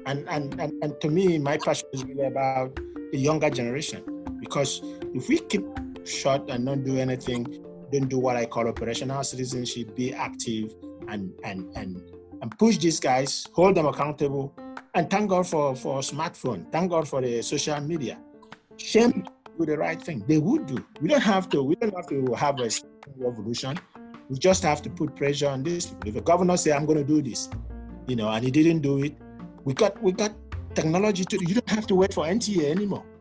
And, 0.07 0.28
and, 0.28 0.61
and, 0.61 0.73
and 0.83 1.00
to 1.00 1.09
me, 1.09 1.38
my 1.38 1.57
passion 1.57 1.88
is 1.92 2.04
really 2.04 2.25
about 2.25 2.75
the 3.12 3.19
younger 3.19 3.50
generation 3.50 4.02
because 4.40 4.80
if 5.14 5.28
we 5.28 5.38
keep 5.38 5.64
shut 6.04 6.50
and 6.50 6.64
not 6.64 6.85
do 6.85 6.99
anything, 6.99 7.47
don't 7.92 8.09
do 8.09 8.18
what 8.18 8.37
I 8.37 8.47
call 8.47 8.68
operational 8.68 9.23
citizenship, 9.25 9.94
be 9.94 10.12
active 10.12 10.75
and 11.09 11.32
and 11.44 11.70
and 11.76 12.00
and 12.42 12.59
push 12.59 12.78
these 12.78 13.00
guys, 13.00 13.47
hold 13.52 13.75
them 13.75 13.87
accountable, 13.87 14.54
and 14.94 15.11
thank 15.11 15.30
God 15.30 15.47
for 15.47 15.75
for 15.76 16.00
smartphone, 16.00 16.70
thank 16.73 16.90
God 16.90 17.09
for 17.09 17.20
the 17.20 17.42
social 17.42 17.80
media. 17.80 18.18
Shame 18.76 19.25
do 19.61 19.66
the 19.66 19.78
right 19.78 20.00
thing. 20.00 20.25
They 20.26 20.38
would 20.38 20.66
do. 20.66 20.85
We 21.00 21.09
don't 21.09 21.20
have 21.20 21.49
to. 21.50 21.62
We 21.62 21.75
don't 21.76 21.94
have 21.94 22.06
to 22.09 22.35
have 22.35 22.61
a 22.61 22.70
revolution. 23.16 23.78
We 24.28 24.38
just 24.38 24.62
have 24.62 24.80
to 24.82 24.90
put 24.90 25.16
pressure 25.16 25.49
on 25.49 25.62
this. 25.62 25.94
If 26.06 26.16
a 26.16 26.20
governor 26.20 26.56
say 26.56 26.73
I'm 26.73 26.87
going 26.87 26.99
to 26.99 27.04
do 27.04 27.20
this, 27.20 27.49
you 28.06 28.16
know, 28.16 28.28
and 28.28 28.44
he 28.44 28.50
didn't 28.50 28.80
do 28.80 29.02
it, 29.02 29.14
we 29.64 29.75
got 29.75 30.00
we 30.02 30.12
got 30.12 30.32
technology 30.75 31.25
to. 31.25 31.38
You 31.47 31.54
don't 31.54 31.70
have 31.70 31.87
to 31.88 31.94
wait 31.94 32.14
for 32.14 32.25
NTA 32.25 32.70
anymore. 32.70 33.04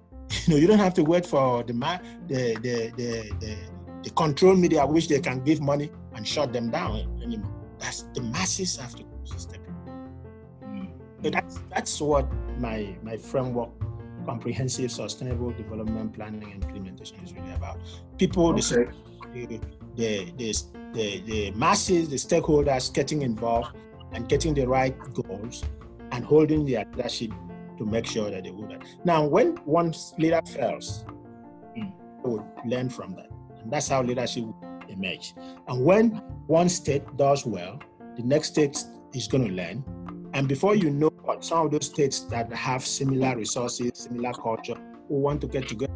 You 0.46 0.54
know, 0.54 0.60
you 0.62 0.68
don't 0.68 0.80
have 0.80 0.94
to 0.94 1.04
wait 1.04 1.26
for 1.26 1.64
the 1.64 1.74
the 1.74 2.56
the 2.62 2.94
the, 2.96 3.32
the, 3.40 3.58
the 4.04 4.10
control 4.12 4.56
media 4.56 4.86
which 4.86 5.08
they 5.08 5.20
can 5.20 5.44
give 5.44 5.62
money 5.62 5.92
and 6.16 6.28
shut 6.28 6.54
them 6.54 6.70
down 6.70 7.22
anymore. 7.24 7.54
That's 7.80 8.04
the 8.14 8.22
masses 8.22 8.78
have 8.78 8.96
to 8.96 9.04
step 9.40 9.62
in. 9.68 10.94
So 11.24 11.30
that's 11.30 11.60
that's 11.70 12.02
what 12.02 12.32
my 12.60 12.96
my 13.04 13.18
framework 13.18 13.70
comprehensive 14.26 14.92
sustainable 14.92 15.52
development 15.52 16.14
planning 16.14 16.52
and 16.52 16.64
implementation 16.64 17.18
is 17.24 17.34
really 17.34 17.52
about. 17.54 17.80
People, 18.18 18.50
okay. 18.50 18.88
the, 19.34 19.60
the, 19.96 20.32
the, 20.38 20.54
the, 20.94 21.22
the 21.22 21.52
masses, 21.52 22.10
the 22.10 22.16
stakeholders 22.16 22.94
getting 22.94 23.24
involved 23.24 23.76
and 24.12 24.30
getting 24.30 24.54
the 24.54 24.68
right 24.68 24.96
goals 25.14 25.64
and 26.12 26.24
holding 26.24 26.66
their 26.66 26.86
leadership 26.96 27.32
to 27.78 27.86
make 27.86 28.06
sure 28.06 28.30
that 28.30 28.44
they 28.44 28.52
do 28.52 28.68
that. 28.70 28.84
Now, 29.04 29.26
when 29.26 29.56
one 29.66 29.94
leader 30.20 30.42
fails, 30.46 31.06
mm. 31.76 31.92
would 32.24 32.44
learn 32.66 32.90
from 32.90 33.16
that. 33.16 33.30
And 33.70 33.74
that's 33.76 33.90
how 33.90 34.02
leadership 34.02 34.46
emerge. 34.88 35.36
And 35.68 35.86
when 35.86 36.10
one 36.48 36.70
state 36.70 37.04
does 37.18 37.46
well, 37.46 37.80
the 38.18 38.24
next 38.24 38.48
state 38.48 38.84
is 39.14 39.28
going 39.28 39.48
to 39.48 39.54
learn. 39.54 39.84
And 40.34 40.48
before 40.48 40.74
you 40.74 40.90
know 40.90 41.12
what, 41.22 41.46
some 41.46 41.68
of 41.68 41.72
those 41.72 41.86
states 41.86 42.22
that 42.32 42.52
have 42.52 42.84
similar 42.84 43.36
resources, 43.38 43.92
similar 43.94 44.34
culture, 44.34 44.74
who 45.08 45.20
want 45.20 45.42
to 45.42 45.48
get 45.48 45.68
together, 45.68 45.94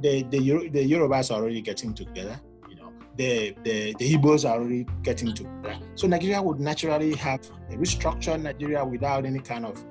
the, 0.00 0.22
the, 0.22 0.68
the 0.68 0.88
Yorubas 0.88 1.32
are 1.32 1.40
already 1.42 1.60
getting 1.62 1.94
together. 1.94 2.40
You 2.68 2.76
know, 2.76 2.92
the, 3.16 3.56
the, 3.64 3.96
the 3.98 4.14
Igbos 4.14 4.48
are 4.48 4.60
already 4.60 4.86
getting 5.02 5.34
together. 5.34 5.80
So 5.96 6.06
Nigeria 6.06 6.40
would 6.40 6.60
naturally 6.60 7.16
have 7.16 7.40
a 7.70 7.74
restructured 7.74 8.40
Nigeria 8.40 8.84
without 8.84 9.26
any 9.26 9.40
kind 9.40 9.66
of 9.66 9.84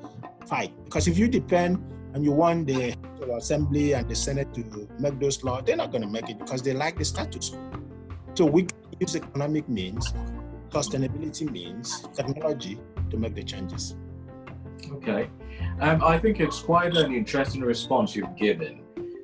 fight. 0.47 0.71
Because 0.85 1.09
if 1.09 1.17
you 1.17 1.27
depend 1.27 1.83
and 2.15 2.24
you 2.24 2.31
want 2.31 2.65
the 2.65 2.95
assembly 3.36 3.93
and 3.93 4.10
the 4.10 4.15
senate 4.15 4.53
to 4.53 4.88
make 5.00 5.19
those 5.19 5.43
laws, 5.43 5.63
they're 5.65 5.75
not 5.75 5.91
going 5.91 6.01
to 6.01 6.07
make 6.07 6.29
it 6.29 6.39
because 6.39 6.62
they 6.62 6.72
like 6.72 6.98
the 6.98 7.03
status 7.03 7.50
quo. 7.50 7.69
So 8.36 8.45
we 8.45 8.67
use 9.01 9.17
economic 9.17 9.67
means, 9.67 10.13
sustainability 10.69 11.51
means, 11.51 12.07
technology 12.13 12.79
to 13.10 13.17
make 13.17 13.36
the 13.36 13.43
changes. 13.43 13.98
Okay. 14.93 15.29
Um, 15.81 16.01
I 16.01 16.17
think 16.17 16.39
it's 16.39 16.60
quite 16.60 16.95
an 16.95 17.13
interesting 17.13 17.62
response 17.62 18.15
you've 18.15 18.38
given. 18.38 18.81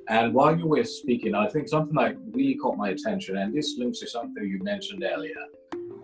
And 0.09 0.33
while 0.33 0.57
you 0.57 0.67
were 0.67 0.83
speaking, 0.83 1.33
I 1.33 1.47
think 1.47 1.69
something 1.69 1.95
that 1.95 2.17
really 2.31 2.55
caught 2.55 2.77
my 2.77 2.89
attention, 2.89 3.37
and 3.37 3.53
this 3.55 3.75
links 3.77 3.99
to 3.99 4.07
something 4.07 4.43
you 4.43 4.59
mentioned 4.63 5.05
earlier. 5.09 5.43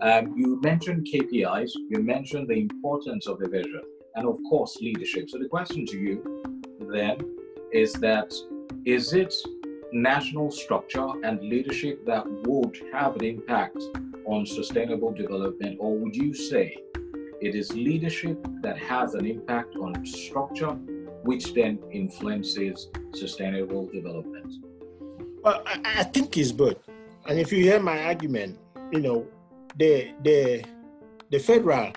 Um, 0.00 0.34
you 0.38 0.58
mentioned 0.62 1.06
KPIs, 1.12 1.70
you 1.90 2.02
mentioned 2.02 2.48
the 2.48 2.54
importance 2.54 3.26
of 3.26 3.42
a 3.42 3.48
vision 3.48 3.82
and 4.14 4.26
of 4.26 4.38
course 4.48 4.76
leadership. 4.80 5.28
So 5.28 5.38
the 5.38 5.48
question 5.48 5.84
to 5.86 5.98
you 5.98 6.57
then 6.92 7.18
is 7.72 7.92
that 7.94 8.32
is 8.84 9.12
it 9.12 9.34
national 9.92 10.50
structure 10.50 11.08
and 11.24 11.40
leadership 11.40 12.04
that 12.06 12.24
would 12.46 12.78
have 12.92 13.16
an 13.16 13.24
impact 13.24 13.82
on 14.26 14.44
sustainable 14.44 15.12
development, 15.12 15.78
or 15.80 15.96
would 15.96 16.14
you 16.14 16.34
say 16.34 16.76
it 17.40 17.54
is 17.54 17.72
leadership 17.72 18.38
that 18.62 18.76
has 18.76 19.14
an 19.14 19.24
impact 19.24 19.76
on 19.76 20.04
structure, 20.04 20.72
which 21.22 21.54
then 21.54 21.78
influences 21.90 22.88
sustainable 23.14 23.86
development? 23.86 24.52
Well, 25.42 25.62
I, 25.64 26.00
I 26.00 26.02
think 26.04 26.36
it's 26.36 26.52
both. 26.52 26.76
And 27.26 27.38
if 27.38 27.52
you 27.52 27.62
hear 27.62 27.80
my 27.80 28.04
argument, 28.04 28.58
you 28.92 29.00
know, 29.00 29.26
the 29.76 30.12
the 30.22 30.64
the 31.30 31.38
federal 31.38 31.92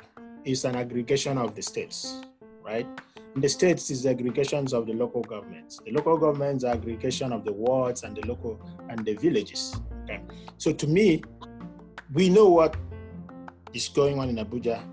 is 0.45 0.65
an 0.65 0.75
aggregation 0.75 1.38
of 1.38 1.55
the 1.55 1.62
states, 1.62 2.21
right? 2.63 2.87
And 3.33 3.43
the 3.43 3.49
states 3.49 3.89
is 3.89 4.03
the 4.03 4.09
aggregations 4.09 4.73
of 4.73 4.85
the 4.87 4.93
local 4.93 5.21
governments. 5.21 5.79
The 5.85 5.91
local 5.91 6.17
governments 6.17 6.63
are 6.63 6.73
aggregation 6.73 7.31
of 7.31 7.45
the 7.45 7.53
wards 7.53 8.03
and 8.03 8.15
the 8.15 8.27
local 8.27 8.59
and 8.89 9.05
the 9.05 9.13
villages. 9.13 9.79
Okay. 10.03 10.21
So 10.57 10.73
to 10.73 10.87
me, 10.87 11.23
we 12.13 12.29
know 12.29 12.49
what 12.49 12.75
is 13.73 13.87
going 13.87 14.19
on 14.19 14.29
in 14.29 14.35
Abuja. 14.35 14.83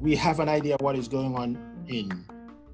We 0.00 0.16
have 0.16 0.40
an 0.40 0.48
idea 0.48 0.76
what 0.80 0.96
is 0.96 1.08
going 1.08 1.36
on 1.36 1.58
in 1.88 2.24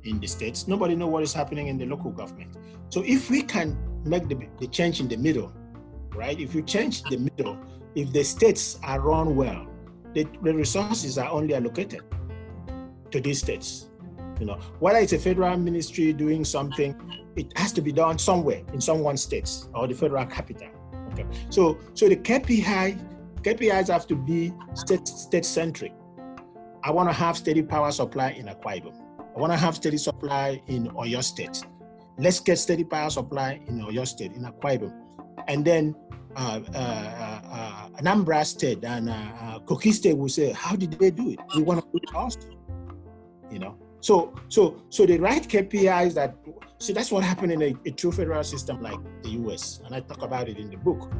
in 0.04 0.18
the 0.18 0.26
states. 0.26 0.66
Nobody 0.66 0.94
know 0.94 1.08
what 1.08 1.22
is 1.22 1.32
happening 1.34 1.68
in 1.68 1.76
the 1.76 1.84
local 1.84 2.10
government. 2.10 2.56
So 2.88 3.02
if 3.04 3.28
we 3.28 3.42
can 3.42 3.76
make 4.04 4.28
the, 4.28 4.48
the 4.58 4.66
change 4.66 5.00
in 5.00 5.08
the 5.08 5.16
middle, 5.16 5.52
right? 6.14 6.38
If 6.40 6.54
you 6.54 6.62
change 6.62 7.02
the 7.02 7.18
middle, 7.18 7.58
if 7.94 8.12
the 8.12 8.22
states 8.22 8.78
are 8.82 9.00
run 9.00 9.36
well, 9.36 9.66
the, 10.14 10.26
the 10.42 10.54
resources 10.54 11.18
are 11.18 11.30
only 11.30 11.54
allocated 11.54 12.02
to 13.10 13.20
these 13.20 13.40
states. 13.40 13.89
You 14.40 14.46
know, 14.46 14.58
whether 14.80 14.98
it's 14.98 15.12
a 15.12 15.18
federal 15.18 15.56
ministry 15.58 16.12
doing 16.12 16.44
something, 16.44 16.96
it 17.36 17.52
has 17.56 17.72
to 17.72 17.82
be 17.82 17.92
done 17.92 18.18
somewhere 18.18 18.62
in 18.72 18.80
some 18.80 19.00
one 19.00 19.16
states 19.16 19.68
or 19.74 19.86
the 19.86 19.94
federal 19.94 20.24
capital. 20.26 20.68
Okay. 21.12 21.26
So 21.50 21.78
so 21.94 22.08
the 22.08 22.16
KPI 22.16 22.98
KPIs 23.42 23.88
have 23.88 24.06
to 24.08 24.16
be 24.16 24.52
state 24.74 25.06
state 25.06 25.44
centric. 25.44 25.92
I 26.82 26.90
want 26.90 27.08
to 27.08 27.12
have 27.12 27.36
steady 27.36 27.62
power 27.62 27.92
supply 27.92 28.30
in 28.30 28.46
Akwa. 28.46 28.92
I 29.36 29.38
want 29.38 29.52
to 29.52 29.58
have 29.58 29.76
steady 29.76 29.98
supply 29.98 30.62
in 30.66 30.88
Oyo 30.88 31.22
State. 31.22 31.62
Let's 32.18 32.40
get 32.40 32.58
steady 32.58 32.84
power 32.84 33.10
supply 33.10 33.60
in 33.66 33.80
Oyo 33.80 34.06
State, 34.06 34.32
in 34.32 34.42
Akwa. 34.44 34.92
And 35.46 35.64
then 35.64 35.94
uh, 36.36 36.60
uh, 36.74 36.78
uh, 36.78 37.40
uh, 37.50 37.88
Anambra 38.00 38.44
State 38.46 38.84
and 38.84 39.08
uh, 39.08 39.12
uh, 39.12 39.58
Kogi 39.60 39.92
State 39.92 40.16
will 40.16 40.28
say, 40.28 40.52
how 40.52 40.76
did 40.76 40.92
they 40.92 41.10
do 41.10 41.30
it? 41.30 41.38
We 41.54 41.62
want 41.62 41.80
to 41.80 41.86
do 41.92 42.00
it 42.02 42.14
also. 42.14 42.40
You 43.50 43.58
know, 43.58 43.76
so 44.00 44.34
so 44.48 44.82
so 44.88 45.06
the 45.06 45.18
right 45.18 45.42
KPIs 45.42 46.14
that 46.14 46.36
see 46.78 46.92
that's 46.92 47.12
what 47.12 47.22
happened 47.22 47.52
in 47.52 47.62
a, 47.62 47.74
a 47.86 47.90
true 47.90 48.12
federal 48.12 48.42
system 48.42 48.80
like 48.82 48.98
the 49.22 49.30
US, 49.30 49.80
and 49.84 49.94
I 49.94 50.00
talk 50.00 50.22
about 50.22 50.48
it 50.48 50.58
in 50.58 50.70
the 50.70 50.76
book. 50.76 51.10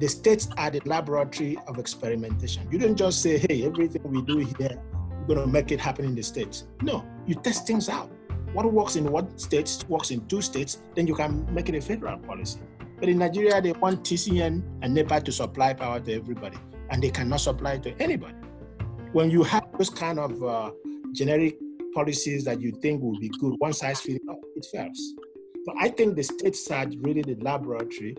The 0.00 0.08
states 0.08 0.48
are 0.56 0.70
the 0.70 0.80
laboratory 0.84 1.58
of 1.66 1.78
experimentation. 1.78 2.68
You 2.70 2.78
don't 2.78 2.96
just 2.96 3.20
say, 3.20 3.38
hey, 3.38 3.64
everything 3.64 4.02
we 4.04 4.22
do 4.22 4.38
here, 4.38 4.80
we're 5.26 5.34
going 5.34 5.40
to 5.40 5.46
make 5.46 5.72
it 5.72 5.80
happen 5.80 6.04
in 6.04 6.14
the 6.14 6.22
states. 6.22 6.68
No, 6.82 7.04
you 7.26 7.34
test 7.34 7.66
things 7.66 7.88
out. 7.88 8.08
What 8.52 8.72
works 8.72 8.94
in 8.94 9.10
one 9.10 9.36
state 9.36 9.84
works 9.88 10.12
in 10.12 10.24
two 10.26 10.40
states, 10.40 10.82
then 10.94 11.08
you 11.08 11.16
can 11.16 11.52
make 11.52 11.68
it 11.68 11.74
a 11.74 11.80
federal 11.80 12.16
policy. 12.18 12.60
But 13.00 13.08
in 13.08 13.18
Nigeria, 13.18 13.60
they 13.60 13.72
want 13.72 14.04
TCN 14.04 14.62
and 14.82 14.94
NEPA 14.94 15.20
to 15.22 15.32
supply 15.32 15.74
power 15.74 15.98
to 16.00 16.12
everybody, 16.12 16.58
and 16.90 17.02
they 17.02 17.10
cannot 17.10 17.40
supply 17.40 17.78
to 17.78 17.92
anybody. 18.00 18.34
When 19.12 19.30
you 19.30 19.42
have 19.42 19.66
those 19.76 19.90
kind 19.90 20.18
of 20.20 20.42
uh, 20.42 20.70
generic 21.12 21.58
policies 21.94 22.44
that 22.44 22.60
you 22.60 22.72
think 22.82 23.02
will 23.02 23.18
be 23.18 23.28
good, 23.40 23.54
one 23.58 23.72
size 23.72 24.00
fits 24.00 24.24
all, 24.28 24.40
it 24.56 24.66
fails. 24.72 25.14
So 25.66 25.74
I 25.78 25.88
think 25.88 26.16
the 26.16 26.22
states 26.22 26.70
are 26.70 26.86
really 27.00 27.22
the 27.22 27.36
laboratory 27.40 28.16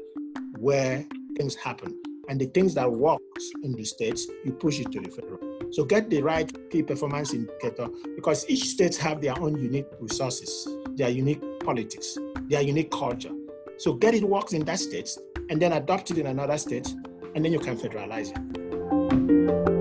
where 0.57 1.05
things 1.37 1.55
happen. 1.55 1.99
And 2.27 2.39
the 2.39 2.45
things 2.45 2.75
that 2.75 2.91
works 2.91 3.49
in 3.63 3.73
the 3.73 3.83
states, 3.83 4.27
you 4.45 4.51
push 4.51 4.79
it 4.79 4.91
to 4.91 4.99
the 4.99 5.09
federal. 5.09 5.39
So 5.71 5.83
get 5.83 6.09
the 6.09 6.21
right 6.21 6.51
key 6.69 6.83
performance 6.83 7.33
indicator 7.33 7.87
because 8.15 8.47
each 8.49 8.65
state 8.65 8.95
have 8.97 9.21
their 9.21 9.39
own 9.39 9.57
unique 9.61 9.87
resources, 9.99 10.67
their 10.95 11.09
unique 11.09 11.41
politics, 11.61 12.17
their 12.47 12.61
unique 12.61 12.91
culture. 12.91 13.31
So 13.77 13.93
get 13.93 14.13
it 14.13 14.23
works 14.23 14.53
in 14.53 14.65
that 14.65 14.79
state 14.79 15.17
and 15.49 15.59
then 15.59 15.73
adopt 15.73 16.11
it 16.11 16.17
in 16.17 16.27
another 16.27 16.57
state, 16.57 16.93
and 17.33 17.43
then 17.43 17.51
you 17.51 17.59
can 17.59 17.77
federalize 17.77 18.31
it. 18.31 19.78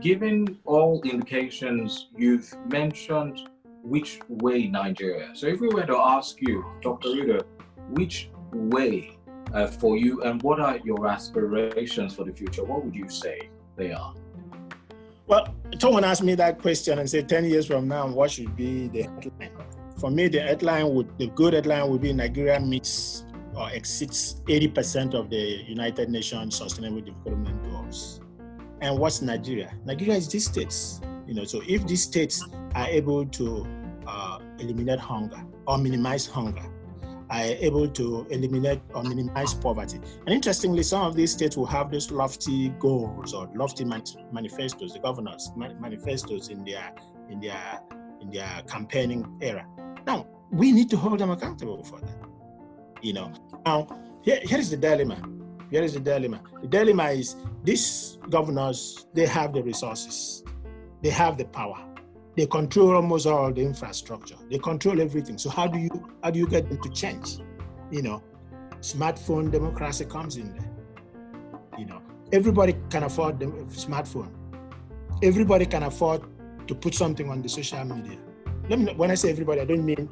Given 0.00 0.58
all 0.64 1.02
indications, 1.02 2.08
you've 2.16 2.54
mentioned 2.70 3.48
which 3.82 4.18
way 4.28 4.66
Nigeria. 4.66 5.30
So, 5.34 5.46
if 5.46 5.60
we 5.60 5.68
were 5.68 5.84
to 5.84 5.96
ask 5.96 6.40
you, 6.40 6.64
Dr. 6.80 7.08
Udo, 7.08 7.40
which 7.90 8.30
way 8.52 9.18
uh, 9.52 9.66
for 9.66 9.98
you 9.98 10.22
and 10.22 10.42
what 10.42 10.58
are 10.58 10.78
your 10.78 11.06
aspirations 11.06 12.14
for 12.14 12.24
the 12.24 12.32
future, 12.32 12.64
what 12.64 12.82
would 12.84 12.94
you 12.94 13.08
say 13.10 13.50
they 13.76 13.92
are? 13.92 14.14
Well, 15.26 15.54
someone 15.78 16.04
asked 16.04 16.22
me 16.22 16.34
that 16.36 16.60
question 16.60 16.98
and 16.98 17.08
said 17.08 17.28
10 17.28 17.44
years 17.44 17.66
from 17.66 17.86
now, 17.86 18.08
what 18.08 18.30
should 18.30 18.56
be 18.56 18.88
the 18.88 19.02
headline? 19.02 19.50
For 19.98 20.10
me, 20.10 20.28
the 20.28 20.40
headline 20.40 20.94
would, 20.94 21.18
the 21.18 21.26
good 21.28 21.52
headline 21.52 21.90
would 21.90 22.00
be 22.00 22.12
Nigeria 22.12 22.58
meets 22.58 23.24
or 23.54 23.70
exceeds 23.70 24.40
80% 24.46 25.14
of 25.14 25.28
the 25.28 25.62
United 25.68 26.08
Nations 26.08 26.56
Sustainable 26.56 27.02
Development 27.02 27.62
Goals. 27.70 28.20
And 28.80 28.98
what's 28.98 29.20
Nigeria? 29.22 29.74
Nigeria 29.84 30.14
is 30.14 30.28
these 30.28 30.46
states. 30.46 31.00
You 31.26 31.34
know, 31.34 31.44
so 31.44 31.62
if 31.66 31.86
these 31.86 32.02
states 32.02 32.44
are 32.74 32.86
able 32.86 33.26
to 33.26 33.66
uh, 34.06 34.38
eliminate 34.58 34.98
hunger 34.98 35.42
or 35.66 35.78
minimize 35.78 36.26
hunger, 36.26 36.64
are 37.30 37.42
able 37.42 37.88
to 37.88 38.26
eliminate 38.30 38.80
or 38.92 39.04
minimize 39.04 39.54
poverty. 39.54 40.00
And 40.26 40.34
interestingly, 40.34 40.82
some 40.82 41.02
of 41.02 41.14
these 41.14 41.32
states 41.32 41.56
will 41.56 41.66
have 41.66 41.90
those 41.90 42.10
lofty 42.10 42.70
goals 42.80 43.32
or 43.32 43.48
lofty 43.54 43.84
manifestos, 43.84 44.92
the 44.92 44.98
governors 44.98 45.50
manifestos 45.56 46.48
in 46.48 46.64
their 46.64 46.92
in 47.28 47.38
their 47.40 47.80
in 48.20 48.30
their 48.30 48.62
campaigning 48.66 49.38
era. 49.40 49.64
Now 50.06 50.26
we 50.50 50.72
need 50.72 50.90
to 50.90 50.96
hold 50.96 51.20
them 51.20 51.30
accountable 51.30 51.84
for 51.84 52.00
that. 52.00 52.16
You 53.02 53.12
know. 53.12 53.32
Now 53.64 53.86
here, 54.22 54.40
here 54.42 54.58
is 54.58 54.70
the 54.70 54.76
dilemma 54.76 55.22
here 55.70 55.82
is 55.82 55.94
the 55.94 56.00
dilemma. 56.00 56.40
The 56.62 56.68
dilemma 56.68 57.10
is 57.10 57.36
these 57.62 58.18
governors, 58.28 59.06
they 59.14 59.26
have 59.26 59.52
the 59.52 59.62
resources, 59.62 60.42
they 61.02 61.10
have 61.10 61.38
the 61.38 61.44
power, 61.44 61.78
they 62.36 62.46
control 62.46 62.96
almost 62.96 63.26
all 63.26 63.52
the 63.52 63.62
infrastructure, 63.62 64.36
they 64.50 64.58
control 64.58 65.00
everything. 65.00 65.38
So 65.38 65.50
how 65.50 65.66
do 65.66 65.78
you 65.78 65.90
how 66.22 66.30
do 66.30 66.38
you 66.38 66.46
get 66.46 66.68
them 66.68 66.82
to 66.82 66.90
change? 66.90 67.38
You 67.90 68.02
know, 68.02 68.22
smartphone 68.80 69.50
democracy 69.50 70.04
comes 70.04 70.36
in 70.36 70.52
there. 70.52 70.70
You 71.78 71.86
know, 71.86 72.02
everybody 72.32 72.76
can 72.90 73.04
afford 73.04 73.38
the 73.38 73.46
smartphone. 73.46 74.30
Everybody 75.22 75.66
can 75.66 75.82
afford 75.84 76.22
to 76.66 76.74
put 76.74 76.94
something 76.94 77.30
on 77.30 77.42
the 77.42 77.48
social 77.48 77.84
media. 77.84 78.18
Let 78.68 78.78
me, 78.78 78.92
when 78.94 79.10
I 79.10 79.14
say 79.14 79.30
everybody, 79.30 79.60
I 79.60 79.64
don't 79.64 79.84
mean 79.84 80.08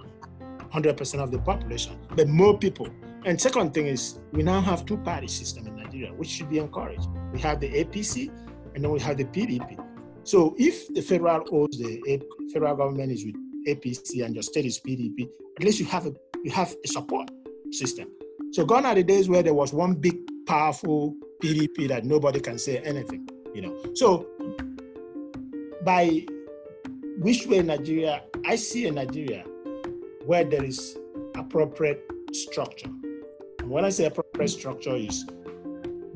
100% 0.72 1.22
of 1.22 1.30
the 1.30 1.38
population, 1.38 1.98
but 2.14 2.28
more 2.28 2.58
people 2.58 2.88
and 3.24 3.40
second 3.40 3.74
thing 3.74 3.86
is 3.86 4.20
we 4.32 4.42
now 4.42 4.60
have 4.60 4.86
two 4.86 4.96
party 4.98 5.26
system 5.26 5.66
in 5.66 5.76
Nigeria, 5.76 6.12
which 6.12 6.28
should 6.28 6.48
be 6.48 6.58
encouraged. 6.58 7.08
We 7.32 7.40
have 7.40 7.60
the 7.60 7.68
APC 7.84 8.28
and 8.74 8.84
then 8.84 8.90
we 8.90 9.00
have 9.00 9.16
the 9.16 9.24
PDP. 9.24 9.84
So 10.24 10.54
if 10.58 10.88
the 10.94 11.00
federal 11.00 11.44
owes 11.50 11.78
the 11.78 12.22
federal 12.52 12.76
government 12.76 13.12
is 13.12 13.24
with 13.24 13.34
APC 13.66 14.24
and 14.24 14.34
your 14.34 14.42
state 14.42 14.66
is 14.66 14.80
PDP, 14.80 15.28
at 15.58 15.64
least 15.64 15.80
you 15.80 15.86
have 15.86 16.06
a 16.06 16.12
you 16.44 16.50
have 16.52 16.74
a 16.84 16.88
support 16.88 17.30
system. 17.72 18.08
So 18.52 18.64
gone 18.64 18.86
are 18.86 18.94
the 18.94 19.02
days 19.02 19.28
where 19.28 19.42
there 19.42 19.54
was 19.54 19.72
one 19.72 19.94
big 19.94 20.16
powerful 20.46 21.14
PDP 21.42 21.88
that 21.88 22.04
nobody 22.04 22.40
can 22.40 22.58
say 22.58 22.78
anything, 22.78 23.28
you 23.54 23.62
know. 23.62 23.76
So 23.94 24.26
by 25.84 26.24
which 27.18 27.46
way 27.46 27.62
Nigeria, 27.62 28.22
I 28.46 28.54
see 28.56 28.86
a 28.86 28.92
Nigeria 28.92 29.44
where 30.24 30.44
there 30.44 30.62
is 30.62 30.96
appropriate 31.36 32.04
structure 32.32 32.90
when 33.68 33.84
I 33.84 33.90
say 33.90 34.06
appropriate 34.06 34.48
structure 34.48 34.96
is 34.96 35.26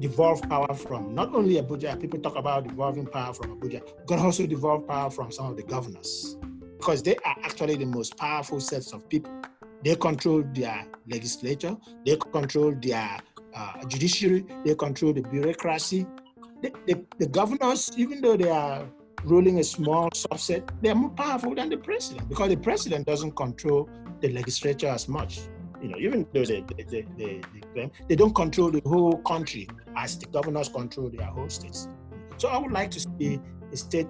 devolve 0.01 0.43
power 0.49 0.75
from 0.75 1.15
not 1.15 1.35
only 1.35 1.55
Abuja, 1.55 2.01
people 2.01 2.19
talk 2.19 2.37
about 2.37 2.67
devolving 2.67 3.07
power 3.07 3.33
from 3.35 3.59
Abuja, 3.61 3.83
but 4.09 4.19
also 4.19 4.47
devolve 4.47 4.87
power 4.89 5.11
from 5.11 5.31
some 5.31 5.47
of 5.47 5.57
the 5.57 5.63
governors 5.63 6.37
because 6.79 7.03
they 7.03 7.15
are 7.25 7.37
actually 7.45 7.77
the 7.77 7.85
most 7.85 8.17
powerful 8.17 8.59
sets 8.59 8.93
of 8.93 9.09
people. 9.09 9.33
They 9.85 9.95
control 9.97 10.45
their 10.53 10.87
legislature, 11.09 11.77
they 12.07 12.17
control 12.17 12.75
their 12.81 13.21
uh, 13.55 13.85
judiciary, 13.87 14.45
they 14.65 14.75
control 14.75 15.13
the 15.13 15.23
bureaucracy. 15.23 16.07
The, 16.63 16.73
the, 16.87 17.05
the 17.19 17.27
governors, 17.27 17.91
even 17.97 18.21
though 18.21 18.37
they 18.37 18.49
are 18.51 18.85
ruling 19.25 19.59
a 19.59 19.65
small 19.65 20.11
subset, 20.11 20.69
they 20.81 20.91
are 20.91 20.95
more 20.95 21.11
powerful 21.11 21.55
than 21.55 21.69
the 21.69 21.77
president 21.77 22.29
because 22.29 22.49
the 22.49 22.57
president 22.57 23.07
doesn't 23.07 23.33
control 23.37 23.89
the 24.21 24.31
legislature 24.31 24.89
as 24.89 25.09
much 25.09 25.41
you 25.83 25.89
know, 25.89 25.99
even 25.99 26.27
though 26.33 26.45
they, 26.45 26.65
they, 26.77 27.05
they, 27.19 27.41
they, 27.75 27.91
they 28.09 28.15
don't 28.17 28.35
control 28.35 28.71
the 28.71 28.81
whole 28.87 29.19
country 29.19 29.69
as 29.97 30.17
the 30.19 30.27
governors 30.27 30.69
control 30.69 31.11
their 31.11 31.27
whole 31.27 31.51
states. 31.51 31.89
So 32.37 32.49
I 32.49 32.57
would 32.59 32.73
like 32.73 32.91
to 32.93 33.01
see 33.01 33.41
a 33.73 33.77
state 33.77 34.07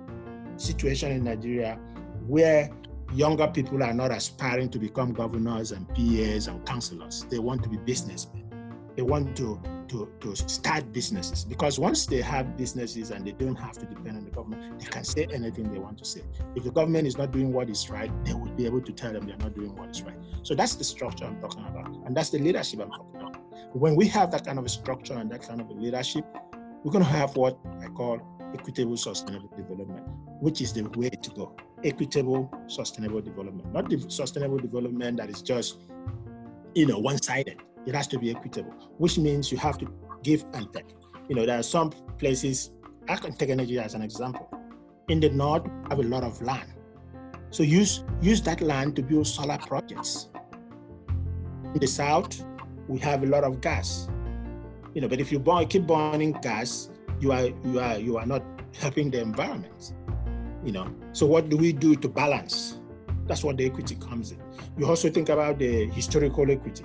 situation 0.56 1.10
in 1.12 1.24
Nigeria 1.24 1.78
where 2.26 2.70
younger 3.14 3.48
people 3.48 3.82
are 3.82 3.94
not 3.94 4.10
aspiring 4.10 4.68
to 4.70 4.78
become 4.78 5.12
governors 5.12 5.72
and 5.72 5.88
PAs 5.88 6.46
and 6.46 6.64
councillors. 6.66 7.26
They 7.30 7.38
want 7.38 7.62
to 7.62 7.68
be 7.68 7.78
businessmen. 7.78 8.51
They 8.96 9.02
want 9.02 9.36
to 9.38 9.60
to, 9.92 10.08
to 10.20 10.34
start 10.34 10.90
businesses 10.90 11.44
because 11.44 11.78
once 11.78 12.06
they 12.06 12.22
have 12.22 12.56
businesses 12.56 13.10
and 13.10 13.26
they 13.26 13.32
don't 13.32 13.56
have 13.56 13.72
to 13.72 13.84
depend 13.86 14.16
on 14.16 14.24
the 14.24 14.30
government, 14.30 14.80
they 14.80 14.86
can 14.86 15.04
say 15.04 15.28
anything 15.30 15.70
they 15.70 15.78
want 15.78 15.98
to 15.98 16.04
say. 16.04 16.22
If 16.56 16.64
the 16.64 16.70
government 16.70 17.06
is 17.06 17.18
not 17.18 17.30
doing 17.30 17.52
what 17.52 17.68
is 17.68 17.90
right, 17.90 18.10
they 18.24 18.32
will 18.32 18.50
be 18.50 18.64
able 18.64 18.80
to 18.80 18.92
tell 18.92 19.12
them 19.12 19.26
they're 19.26 19.36
not 19.36 19.54
doing 19.54 19.76
what 19.76 19.90
is 19.90 20.02
right. 20.02 20.16
So 20.42 20.54
that's 20.54 20.76
the 20.76 20.84
structure 20.84 21.26
I'm 21.26 21.40
talking 21.40 21.66
about. 21.66 21.94
And 22.06 22.16
that's 22.16 22.30
the 22.30 22.38
leadership 22.38 22.80
I'm 22.80 22.90
talking 22.90 23.20
about. 23.20 23.36
When 23.74 23.94
we 23.94 24.06
have 24.08 24.30
that 24.32 24.46
kind 24.46 24.58
of 24.58 24.64
a 24.64 24.68
structure 24.68 25.14
and 25.14 25.30
that 25.30 25.42
kind 25.46 25.60
of 25.60 25.68
a 25.68 25.74
leadership, 25.74 26.24
we're 26.82 26.92
going 26.92 27.04
to 27.04 27.10
have 27.10 27.36
what 27.36 27.58
I 27.82 27.86
call 27.88 28.20
equitable 28.54 28.96
sustainable 28.96 29.50
development, 29.56 30.06
which 30.40 30.62
is 30.62 30.72
the 30.72 30.82
way 30.96 31.10
to 31.10 31.30
go. 31.30 31.54
Equitable 31.84 32.50
sustainable 32.66 33.20
development, 33.20 33.72
not 33.72 33.90
the 33.90 33.98
sustainable 34.08 34.58
development 34.58 35.18
that 35.18 35.28
is 35.28 35.42
just, 35.42 35.80
you 36.74 36.86
know, 36.86 36.98
one-sided 36.98 37.60
it 37.86 37.94
has 37.94 38.06
to 38.08 38.18
be 38.18 38.30
equitable, 38.30 38.72
which 38.98 39.18
means 39.18 39.50
you 39.50 39.58
have 39.58 39.78
to 39.78 39.86
give 40.22 40.44
and 40.54 40.72
take. 40.72 40.86
You 41.28 41.36
know, 41.36 41.46
there 41.46 41.58
are 41.58 41.62
some 41.62 41.90
places, 42.18 42.70
I 43.08 43.16
can 43.16 43.34
take 43.34 43.50
energy 43.50 43.78
as 43.78 43.94
an 43.94 44.02
example. 44.02 44.48
In 45.08 45.20
the 45.20 45.30
north, 45.30 45.66
I 45.86 45.90
have 45.90 45.98
a 45.98 46.08
lot 46.08 46.22
of 46.22 46.40
land. 46.42 46.72
So 47.50 47.62
use 47.62 48.04
use 48.20 48.40
that 48.42 48.60
land 48.60 48.96
to 48.96 49.02
build 49.02 49.26
solar 49.26 49.58
projects. 49.58 50.30
In 51.74 51.80
the 51.80 51.86
south, 51.86 52.44
we 52.88 52.98
have 53.00 53.22
a 53.22 53.26
lot 53.26 53.44
of 53.44 53.60
gas. 53.60 54.08
You 54.94 55.02
know, 55.02 55.08
but 55.08 55.20
if 55.20 55.30
you 55.32 55.38
burn, 55.38 55.66
keep 55.66 55.86
burning 55.86 56.32
gas, 56.40 56.90
you 57.20 57.32
are 57.32 57.48
you 57.64 57.80
are 57.80 57.98
you 57.98 58.16
are 58.16 58.26
not 58.26 58.42
helping 58.78 59.10
the 59.10 59.20
environment. 59.20 59.92
You 60.64 60.72
know, 60.72 60.94
so 61.12 61.26
what 61.26 61.48
do 61.48 61.56
we 61.56 61.72
do 61.72 61.94
to 61.96 62.08
balance? 62.08 62.78
That's 63.26 63.44
what 63.44 63.56
the 63.56 63.66
equity 63.66 63.96
comes 63.96 64.32
in. 64.32 64.40
You 64.78 64.86
also 64.86 65.10
think 65.10 65.28
about 65.28 65.58
the 65.58 65.86
historical 65.90 66.50
equity 66.50 66.84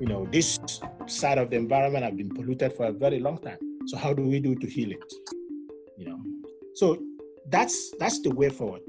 you 0.00 0.06
know, 0.06 0.26
this 0.32 0.58
side 1.06 1.36
of 1.36 1.50
the 1.50 1.56
environment 1.56 2.04
have 2.04 2.16
been 2.16 2.30
polluted 2.30 2.72
for 2.72 2.86
a 2.86 2.92
very 2.92 3.20
long 3.20 3.38
time. 3.38 3.58
So 3.86 3.98
how 3.98 4.14
do 4.14 4.22
we 4.22 4.40
do 4.40 4.54
to 4.54 4.66
heal 4.66 4.92
it? 4.92 5.12
You 5.98 6.06
know, 6.06 6.18
so 6.74 6.98
that's 7.50 7.92
that's 7.98 8.20
the 8.22 8.30
way 8.30 8.48
forward. 8.48 8.80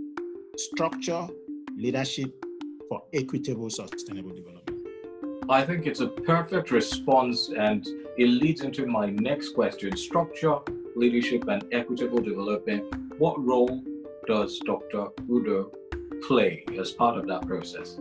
Structure, 0.55 1.27
leadership 1.75 2.33
for 2.87 3.03
equitable, 3.13 3.69
sustainable 3.69 4.31
development. 4.31 4.87
I 5.49 5.65
think 5.65 5.85
it's 5.85 5.99
a 5.99 6.07
perfect 6.07 6.71
response, 6.71 7.49
and 7.57 7.85
it 8.17 8.27
leads 8.27 8.61
into 8.61 8.85
my 8.85 9.09
next 9.09 9.49
question: 9.49 9.97
structure, 9.97 10.59
leadership, 10.95 11.47
and 11.49 11.65
equitable 11.73 12.21
development. 12.21 12.83
What 13.17 13.43
role 13.43 13.83
does 14.27 14.59
Dr. 14.59 15.07
Udo 15.29 15.71
play 16.25 16.63
as 16.79 16.91
part 16.91 17.17
of 17.17 17.27
that 17.27 17.45
process? 17.47 17.99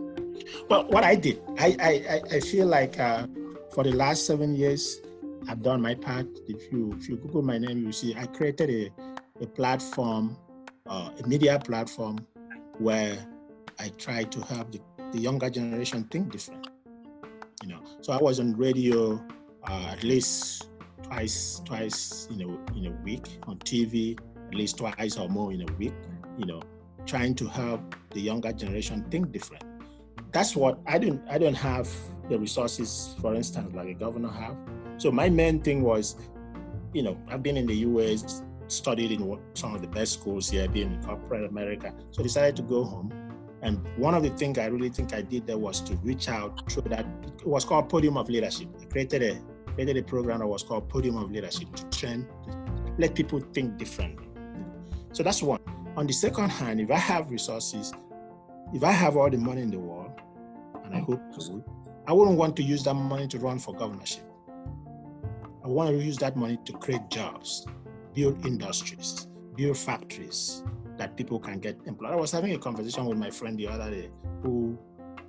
Well, 0.69 0.85
what 0.87 1.03
I 1.03 1.15
did, 1.15 1.41
I 1.59 1.75
I, 1.79 2.21
I 2.35 2.39
feel 2.39 2.67
like 2.67 2.99
uh, 2.99 3.27
for 3.73 3.83
the 3.83 3.91
last 3.91 4.25
seven 4.25 4.55
years, 4.55 5.01
I've 5.47 5.61
done 5.63 5.81
my 5.81 5.95
part. 5.95 6.27
If 6.47 6.71
you 6.71 6.95
if 6.99 7.09
you 7.09 7.17
Google 7.17 7.41
my 7.41 7.57
name, 7.57 7.83
you 7.85 7.91
see 7.91 8.15
I 8.15 8.25
created 8.27 8.69
a, 8.69 9.43
a 9.43 9.47
platform, 9.47 10.37
uh, 10.87 11.11
a 11.23 11.27
media 11.27 11.59
platform, 11.59 12.25
where 12.79 13.17
I 13.79 13.89
try 13.97 14.23
to 14.23 14.41
help 14.41 14.71
the, 14.71 14.79
the 15.11 15.19
younger 15.19 15.49
generation 15.49 16.03
think 16.11 16.31
different. 16.31 16.67
You 17.63 17.69
know, 17.69 17.83
so 18.01 18.13
I 18.13 18.17
was 18.17 18.39
on 18.39 18.55
radio 18.57 19.23
uh, 19.67 19.87
at 19.91 20.03
least 20.03 20.69
twice 21.03 21.61
twice 21.65 22.27
in 22.31 22.41
a 22.41 22.77
in 22.77 22.87
a 22.87 23.03
week 23.03 23.27
on 23.47 23.57
TV, 23.59 24.19
at 24.47 24.55
least 24.55 24.77
twice 24.77 25.17
or 25.17 25.29
more 25.29 25.51
in 25.51 25.61
a 25.67 25.73
week. 25.73 25.93
You 26.37 26.45
know, 26.45 26.61
trying 27.05 27.35
to 27.35 27.47
help 27.47 27.95
the 28.11 28.21
younger 28.21 28.51
generation 28.51 29.05
think 29.09 29.31
different. 29.31 29.63
That's 30.31 30.55
what 30.55 30.79
I 30.85 30.97
don't 30.97 31.21
I 31.29 31.37
don't 31.37 31.55
have 31.55 31.89
the 32.29 32.39
resources, 32.39 33.15
for 33.19 33.35
instance, 33.35 33.75
like 33.75 33.87
a 33.87 33.93
governor 33.93 34.29
have. 34.29 34.55
So 34.97 35.11
my 35.11 35.29
main 35.29 35.61
thing 35.61 35.81
was, 35.81 36.15
you 36.93 37.03
know, 37.03 37.17
I've 37.27 37.43
been 37.43 37.57
in 37.57 37.65
the 37.65 37.75
US, 37.89 38.41
studied 38.67 39.11
in 39.11 39.39
some 39.53 39.75
of 39.75 39.81
the 39.81 39.87
best 39.87 40.13
schools 40.13 40.49
here, 40.49 40.67
been 40.67 40.93
in 40.93 41.03
corporate 41.03 41.49
America. 41.49 41.93
So 42.11 42.21
I 42.21 42.23
decided 42.23 42.55
to 42.57 42.61
go 42.61 42.83
home. 42.83 43.11
And 43.61 43.85
one 43.97 44.15
of 44.15 44.23
the 44.23 44.29
things 44.29 44.57
I 44.57 44.65
really 44.67 44.89
think 44.89 45.13
I 45.13 45.21
did 45.21 45.45
there 45.45 45.57
was 45.57 45.81
to 45.81 45.95
reach 45.97 46.29
out 46.29 46.71
through 46.71 46.89
that. 46.89 47.05
It 47.39 47.47
was 47.47 47.65
called 47.65 47.89
Podium 47.89 48.17
of 48.17 48.29
Leadership. 48.29 48.69
I 48.81 48.85
created 48.85 49.21
a 49.23 49.41
created 49.73 49.97
a 49.97 50.03
program 50.03 50.39
that 50.39 50.47
was 50.47 50.63
called 50.63 50.89
Podium 50.89 51.17
of 51.17 51.31
Leadership 51.31 51.73
to 51.75 51.85
train, 51.89 52.27
to 52.47 52.93
let 52.97 53.15
people 53.15 53.39
think 53.53 53.77
differently. 53.77 54.27
So 55.13 55.23
that's 55.23 55.43
one. 55.43 55.59
On 55.95 56.07
the 56.07 56.13
second 56.13 56.49
hand, 56.49 56.79
if 56.79 56.89
I 56.89 56.97
have 56.97 57.29
resources, 57.29 57.93
if 58.73 58.83
I 58.83 58.91
have 58.91 59.17
all 59.17 59.29
the 59.29 59.37
money 59.37 59.61
in 59.61 59.69
the 59.69 59.79
world, 59.79 60.00
and 60.91 61.01
I 61.01 61.05
hope 61.05 61.21
to, 61.39 61.63
I 62.07 62.13
wouldn't 62.13 62.37
want 62.37 62.55
to 62.57 62.63
use 62.63 62.83
that 62.83 62.93
money 62.93 63.27
to 63.27 63.39
run 63.39 63.59
for 63.59 63.73
governorship. 63.73 64.23
I 65.63 65.67
want 65.67 65.89
to 65.89 66.03
use 66.03 66.17
that 66.17 66.35
money 66.35 66.57
to 66.65 66.73
create 66.73 67.09
jobs, 67.09 67.65
build 68.13 68.45
industries, 68.45 69.27
build 69.55 69.77
factories 69.77 70.63
that 70.97 71.15
people 71.15 71.39
can 71.39 71.59
get 71.59 71.79
employed. 71.85 72.11
I 72.11 72.15
was 72.15 72.31
having 72.31 72.53
a 72.53 72.57
conversation 72.57 73.05
with 73.05 73.17
my 73.17 73.29
friend 73.29 73.57
the 73.57 73.67
other 73.67 73.89
day 73.89 74.09
who, 74.41 74.77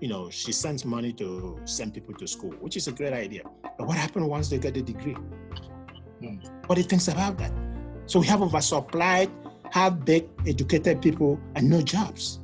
you 0.01 0.09
know, 0.09 0.31
she 0.31 0.53
sends 0.53 0.85
money 0.85 1.13
to 1.15 1.61
send 1.65 1.95
people 1.95 2.15
to 2.15 2.27
school, 2.27 2.53
which 2.61 2.77
is 2.77 2.89
a 2.89 2.93
great 2.93 3.13
idea. 3.13 3.43
But 3.79 3.87
what 3.87 3.97
happens 3.97 4.27
once 4.27 4.49
they 4.49 4.59
get 4.59 4.77
a 4.77 4.83
degree? 4.83 5.17
Hmm. 6.21 6.37
What 6.67 6.77
do 6.77 6.81
you 6.81 6.89
think 6.89 7.07
about 7.09 7.39
that? 7.39 7.53
So 8.07 8.19
we 8.21 8.27
have 8.27 8.41
oversupplied 8.41 9.31
have 9.73 10.05
big 10.05 10.29
educated 10.47 11.01
people 11.01 11.41
and 11.55 11.69
no 11.69 11.81
jobs. 11.81 12.41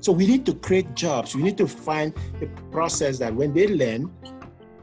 So 0.00 0.12
we 0.12 0.26
need 0.26 0.46
to 0.46 0.54
create 0.54 0.94
jobs. 0.94 1.36
We 1.36 1.42
need 1.42 1.58
to 1.58 1.68
find 1.68 2.14
a 2.40 2.46
process 2.70 3.18
that 3.18 3.34
when 3.34 3.52
they 3.52 3.66
learn 3.68 4.10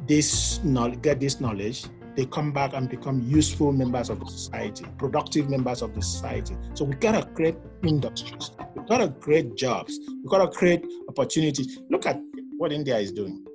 this 0.07 0.63
knowledge, 0.63 1.01
get 1.01 1.19
this 1.19 1.41
knowledge, 1.41 1.85
they 2.15 2.25
come 2.25 2.51
back 2.51 2.73
and 2.73 2.89
become 2.89 3.21
useful 3.21 3.71
members 3.71 4.09
of 4.09 4.19
the 4.19 4.25
society, 4.25 4.85
productive 4.97 5.49
members 5.49 5.81
of 5.81 5.93
the 5.93 6.01
society. 6.01 6.55
So 6.73 6.85
we 6.85 6.95
gotta 6.95 7.27
create 7.33 7.55
industries. 7.83 8.51
We 8.75 8.83
gotta 8.85 9.09
create 9.09 9.55
jobs. 9.55 9.99
We 10.07 10.27
gotta 10.27 10.47
create 10.47 10.83
opportunities. 11.09 11.79
Look 11.89 12.05
at 12.05 12.19
what 12.57 12.71
India 12.71 12.97
is 12.97 13.11
doing. 13.11 13.45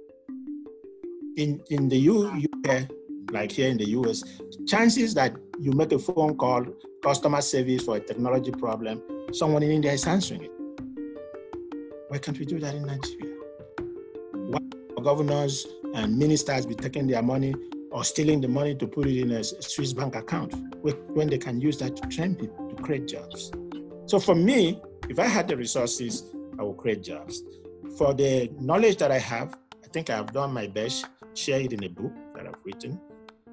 In 1.37 1.61
in 1.71 1.89
the 1.89 1.99
UK, 2.09 2.89
like 3.33 3.51
here 3.51 3.69
in 3.69 3.79
the 3.79 3.89
US, 3.99 4.23
chances 4.67 5.15
that 5.15 5.35
you 5.59 5.73
make 5.73 5.91
a 5.93 5.99
phone 5.99 6.37
call, 6.37 6.65
customer 7.03 7.41
service 7.41 7.85
for 7.85 7.97
a 7.97 8.01
technology 8.01 8.53
problem, 8.53 9.03
someone 9.33 9.63
in 9.63 9.71
India 9.73 9.93
is 9.93 10.07
answering 10.07 10.43
it. 10.43 10.62
Why 12.13 12.19
can't 12.19 12.39
we 12.39 12.45
do 12.45 12.61
that 12.61 12.75
in 12.75 12.83
Nigeria? 12.83 13.39
Why 14.35 14.59
governors 15.03 15.67
and 15.95 16.19
ministers 16.19 16.67
be 16.67 16.75
taking 16.75 17.07
their 17.07 17.23
money 17.23 17.55
or 17.91 18.05
stealing 18.05 18.43
the 18.43 18.49
money 18.49 18.75
to 18.75 18.87
put 18.87 19.07
it 19.07 19.19
in 19.19 19.31
a 19.31 19.43
Swiss 19.43 19.95
bank 19.95 20.15
account 20.15 20.53
when 20.83 21.29
they 21.29 21.39
can 21.39 21.59
use 21.59 21.79
that 21.79 21.97
to 21.97 22.09
train 22.11 22.35
people 22.35 22.69
to 22.69 22.75
create 22.83 23.09
jobs? 23.09 23.51
So 24.05 24.21
for 24.21 24.35
me, 24.35 24.79
if 25.09 25.19
I 25.19 25.25
had 25.25 25.49
the 25.49 25.57
resources, 25.57 26.25
I 26.59 26.65
would 26.65 26.77
create 26.77 27.03
jobs. 27.03 27.45
For 27.97 28.13
the 28.13 28.51
knowledge 28.61 28.99
that 28.99 29.11
I 29.11 29.19
have, 29.19 29.57
I 29.83 29.87
think 29.87 30.11
I 30.11 30.17
have 30.17 30.35
done 30.35 30.53
my 30.53 30.67
best, 30.67 31.07
share 31.33 31.61
it 31.61 31.73
in 31.73 31.83
a 31.83 31.89
book 31.89 32.13
that 32.37 32.47
I've 32.47 32.61
written. 32.63 33.01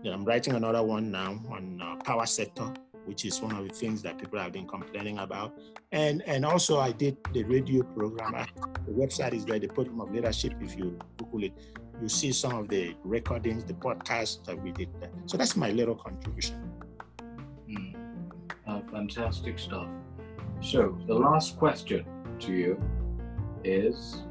I'm 0.04 0.26
writing 0.26 0.56
another 0.56 0.84
one 0.84 1.12
now 1.12 1.39
on 1.50 1.80
uh, 1.82 1.95
power 2.04 2.26
sector, 2.26 2.74
which 3.10 3.26
is 3.26 3.41
one 3.41 3.56
of 3.56 3.67
the 3.67 3.74
things 3.74 4.04
that 4.04 4.19
people 4.19 4.38
have 4.39 4.54
been 4.54 4.67
complaining 4.67 5.17
about. 5.17 5.58
And 5.91 6.22
and 6.28 6.45
also 6.45 6.80
I 6.80 6.91
did 6.91 7.17
the 7.34 7.43
radio 7.43 7.82
program. 7.84 8.45
The 8.86 8.91
website 8.91 9.34
is 9.34 9.45
there, 9.45 9.60
the 9.60 9.67
Podium 9.67 10.00
of 10.00 10.12
Leadership. 10.12 10.54
If 10.62 10.78
you 10.78 10.98
Google 11.17 11.43
it, 11.45 11.54
you 12.02 12.08
see 12.08 12.32
some 12.32 12.56
of 12.56 12.69
the 12.69 12.95
recordings, 13.04 13.65
the 13.65 13.74
podcasts 13.74 14.45
that 14.45 14.62
we 14.62 14.72
did 14.72 14.89
there. 15.00 15.10
So 15.26 15.38
that's 15.38 15.56
my 15.56 15.72
little 15.72 15.95
contribution. 15.95 16.58
Mm. 17.67 17.95
Uh, 18.67 18.82
fantastic 18.91 19.58
stuff. 19.58 19.89
So 20.62 20.95
the 21.08 21.15
last 21.15 21.58
question 21.58 22.06
to 22.41 22.54
you 22.54 22.80
is, 23.63 24.24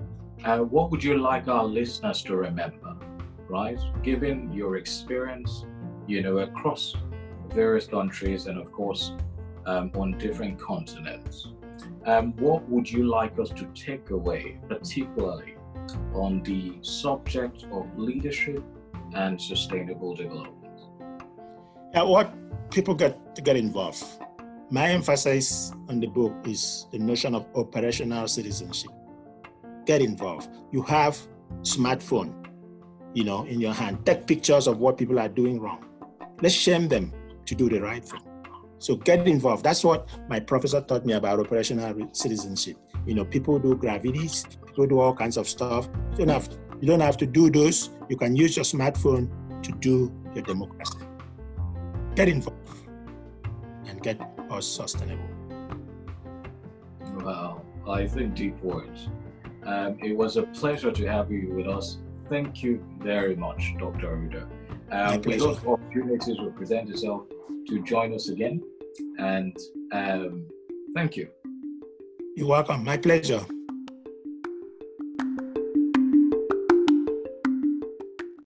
uh, 0.44 0.60
what 0.60 0.92
would 0.92 1.02
you 1.02 1.18
like 1.18 1.48
our 1.48 1.64
listeners 1.64 2.22
to 2.22 2.36
remember 2.36 2.96
right? 3.48 3.78
Given 4.02 4.52
your 4.52 4.76
experience, 4.76 5.64
you 6.06 6.22
know, 6.22 6.38
across 6.38 6.94
various 7.52 7.86
countries 7.86 8.46
and, 8.46 8.58
of 8.58 8.72
course, 8.72 9.12
um, 9.66 9.90
on 9.94 10.16
different 10.18 10.58
continents, 10.58 11.48
um, 12.06 12.32
what 12.36 12.68
would 12.68 12.90
you 12.90 13.04
like 13.04 13.38
us 13.38 13.50
to 13.50 13.66
take 13.74 14.10
away, 14.10 14.58
particularly 14.68 15.56
on 16.14 16.42
the 16.42 16.78
subject 16.82 17.66
of 17.72 17.86
leadership 17.98 18.62
and 19.14 19.40
sustainable 19.40 20.14
development? 20.14 20.80
Yeah, 21.94 22.02
what 22.02 22.32
people 22.70 22.94
get 22.94 23.34
to 23.36 23.42
get 23.42 23.56
involved. 23.56 24.04
My 24.70 24.90
emphasis 24.90 25.72
on 25.88 26.00
the 26.00 26.06
book 26.06 26.34
is 26.46 26.86
the 26.92 26.98
notion 26.98 27.34
of 27.34 27.46
operational 27.54 28.28
citizenship. 28.28 28.90
Get 29.86 30.02
involved. 30.02 30.50
You 30.72 30.82
have 30.82 31.16
smartphone 31.62 32.38
you 33.14 33.24
know, 33.24 33.44
in 33.44 33.60
your 33.60 33.72
hand. 33.72 34.04
Take 34.06 34.26
pictures 34.26 34.66
of 34.66 34.78
what 34.78 34.96
people 34.96 35.18
are 35.18 35.28
doing 35.28 35.60
wrong. 35.60 35.84
Let's 36.40 36.54
shame 36.54 36.88
them 36.88 37.12
to 37.48 37.54
do 37.54 37.68
the 37.68 37.80
right 37.80 38.04
thing. 38.04 38.20
So 38.78 38.94
get 38.94 39.26
involved. 39.26 39.64
That's 39.64 39.82
what 39.82 40.08
my 40.28 40.38
professor 40.38 40.80
taught 40.80 41.04
me 41.04 41.14
about 41.14 41.40
operational 41.40 42.08
citizenship. 42.12 42.76
You 43.06 43.14
know, 43.14 43.24
people 43.24 43.58
do 43.58 43.74
gravities, 43.74 44.44
people 44.66 44.86
do 44.86 45.00
all 45.00 45.14
kinds 45.14 45.36
of 45.36 45.48
stuff. 45.48 45.88
You 46.12 46.18
don't 46.18 46.28
have, 46.28 46.48
you 46.80 46.86
don't 46.86 47.00
have 47.00 47.16
to 47.18 47.26
do 47.26 47.50
those. 47.50 47.90
You 48.08 48.16
can 48.16 48.36
use 48.36 48.56
your 48.56 48.64
smartphone 48.64 49.30
to 49.62 49.72
do 49.72 50.12
your 50.34 50.44
democracy. 50.44 50.98
Get 52.14 52.28
involved 52.28 52.70
and 53.86 54.00
get 54.02 54.20
us 54.50 54.66
sustainable. 54.66 55.28
Wow, 57.24 57.62
I 57.88 58.06
think 58.06 58.34
deep 58.34 58.62
words. 58.62 59.08
Um, 59.64 59.98
it 60.00 60.16
was 60.16 60.36
a 60.36 60.42
pleasure 60.44 60.92
to 60.92 61.06
have 61.06 61.32
you 61.32 61.50
with 61.52 61.66
us 61.66 61.98
Thank 62.28 62.62
you 62.62 62.84
very 62.98 63.34
much, 63.36 63.74
Dr. 63.78 64.14
Udo. 64.16 64.46
Um, 64.90 65.22
we 65.22 65.38
hope 65.38 65.66
opportunities 65.66 66.38
will 66.38 66.52
present 66.52 66.90
itself 66.90 67.22
to 67.68 67.82
join 67.82 68.14
us 68.14 68.28
again. 68.28 68.62
And 69.18 69.56
um, 69.92 70.46
thank 70.94 71.16
you. 71.16 71.28
You're 72.36 72.48
welcome. 72.48 72.84
My 72.84 72.96
pleasure. 72.96 73.44